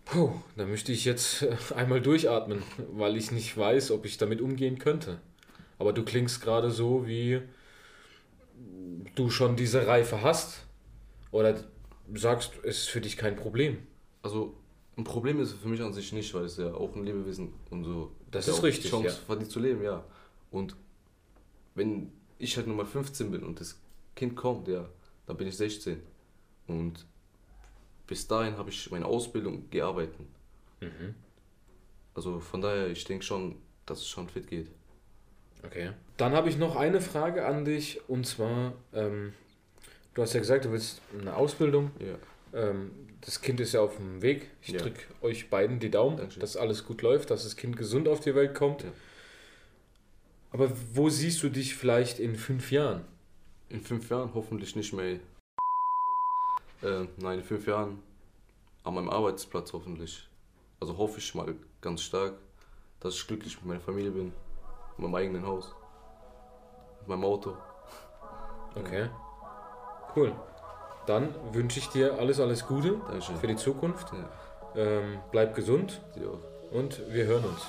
Puh, 0.05 0.31
da 0.57 0.65
möchte 0.65 0.91
ich 0.91 1.05
jetzt 1.05 1.43
äh, 1.43 1.55
einmal 1.75 2.01
durchatmen, 2.01 2.63
weil 2.93 3.15
ich 3.17 3.31
nicht 3.31 3.57
weiß, 3.57 3.91
ob 3.91 4.05
ich 4.05 4.17
damit 4.17 4.41
umgehen 4.41 4.77
könnte. 4.77 5.19
Aber 5.79 5.93
du 5.93 6.03
klingst 6.03 6.41
gerade 6.41 6.71
so, 6.71 7.07
wie 7.07 7.41
du 9.15 9.29
schon 9.29 9.55
diese 9.55 9.87
Reife 9.87 10.21
hast. 10.21 10.65
Oder 11.31 11.63
sagst, 12.13 12.53
es 12.63 12.79
ist 12.79 12.89
für 12.89 13.01
dich 13.01 13.17
kein 13.17 13.35
Problem. 13.35 13.79
Also 14.21 14.55
ein 14.97 15.03
Problem 15.03 15.39
ist 15.39 15.49
es 15.49 15.55
für 15.55 15.67
mich 15.67 15.81
an 15.81 15.93
sich 15.93 16.13
nicht, 16.13 16.33
weil 16.33 16.45
es 16.45 16.57
ja 16.57 16.73
auch 16.73 16.95
ein 16.95 17.03
Lebewesen 17.03 17.53
und 17.71 17.83
so. 17.83 18.11
Das 18.29 18.47
ist 18.47 18.61
richtig, 18.61 18.91
Chance 18.91 19.07
ja. 19.07 19.13
verdient 19.13 19.51
zu 19.51 19.59
leben, 19.59 19.83
ja. 19.83 20.03
Und 20.51 20.75
wenn 21.75 22.11
ich 22.37 22.55
halt 22.57 22.67
nur 22.67 22.75
mal 22.75 22.85
15 22.85 23.31
bin 23.31 23.43
und 23.43 23.59
das 23.59 23.79
Kind 24.15 24.35
kommt, 24.35 24.67
ja, 24.67 24.87
dann 25.25 25.37
bin 25.37 25.47
ich 25.47 25.57
16. 25.57 25.99
Und 26.67 27.05
bis 28.13 28.27
dahin 28.27 28.57
habe 28.57 28.69
ich 28.69 28.91
meine 28.91 29.07
Ausbildung 29.07 29.67
gearbeitet. 29.71 30.19
Mhm. 30.81 31.15
Also 32.13 32.39
von 32.39 32.61
daher, 32.61 32.85
ich 32.89 33.03
denke 33.05 33.25
schon, 33.25 33.55
dass 33.87 34.01
es 34.01 34.07
schon 34.07 34.29
fit 34.29 34.45
geht. 34.45 34.67
Okay. 35.65 35.93
Dann 36.17 36.33
habe 36.33 36.47
ich 36.47 36.59
noch 36.59 36.75
eine 36.75 37.01
Frage 37.01 37.43
an 37.43 37.65
dich 37.65 38.07
und 38.07 38.27
zwar, 38.27 38.73
ähm, 38.93 39.33
du 40.13 40.21
hast 40.21 40.33
ja 40.33 40.39
gesagt, 40.41 40.65
du 40.65 40.71
willst 40.71 41.01
eine 41.19 41.35
Ausbildung. 41.35 41.89
Ja. 41.99 42.69
Ähm, 42.69 42.91
das 43.21 43.41
Kind 43.41 43.59
ist 43.59 43.73
ja 43.73 43.81
auf 43.81 43.95
dem 43.97 44.21
Weg. 44.21 44.51
Ich 44.61 44.69
Ja. 44.73 44.79
drücke 44.81 45.01
euch 45.23 45.49
beiden 45.49 45.79
die 45.79 45.89
Daumen, 45.89 46.17
Dankeschön. 46.17 46.41
dass 46.41 46.55
alles 46.55 46.85
gut 46.85 47.01
läuft, 47.01 47.31
dass 47.31 47.45
das 47.45 47.55
Kind 47.55 47.77
gesund 47.77 48.07
auf 48.07 48.19
die 48.19 48.35
Welt 48.35 48.53
kommt. 48.53 48.83
Ja. 48.83 48.91
Aber 50.51 50.71
wo 50.93 51.09
siehst 51.09 51.41
du 51.41 51.49
dich 51.49 51.73
vielleicht 51.73 52.19
in 52.19 52.35
fünf 52.35 52.71
Jahren? 52.71 53.05
In 53.69 53.81
fünf 53.81 54.11
Jahren 54.11 54.35
hoffentlich 54.35 54.75
nicht 54.75 54.93
mehr. 54.93 55.19
Äh, 56.83 57.07
nein, 57.17 57.39
in 57.39 57.43
fünf 57.45 57.65
Jahren 57.67 58.01
an 58.83 58.93
meinem 58.95 59.09
Arbeitsplatz 59.09 59.71
hoffentlich. 59.73 60.27
Also 60.79 60.97
hoffe 60.97 61.19
ich 61.19 61.33
mal 61.33 61.55
ganz 61.81 62.01
stark, 62.01 62.33
dass 62.99 63.15
ich 63.15 63.25
glücklich 63.27 63.55
mit 63.57 63.65
meiner 63.65 63.79
Familie 63.79 64.11
bin, 64.11 64.25
mit 64.25 64.99
meinem 64.99 65.15
eigenen 65.15 65.45
Haus, 65.47 65.73
mit 67.01 67.07
meinem 67.09 67.23
Auto. 67.25 67.55
Okay. 68.75 69.07
Cool. 70.15 70.33
Dann 71.05 71.29
wünsche 71.51 71.77
ich 71.77 71.87
dir 71.89 72.17
alles, 72.17 72.39
alles 72.39 72.65
Gute 72.65 72.97
Dankeschön. 73.07 73.37
für 73.37 73.45
die 73.45 73.55
Zukunft. 73.55 74.11
Ja, 74.11 74.81
Ähm, 74.81 75.19
bleib 75.31 75.53
gesund 75.53 76.01
auch. 76.17 76.39
und 76.75 76.99
wir 77.13 77.25
hören 77.25 77.43
uns. 77.45 77.61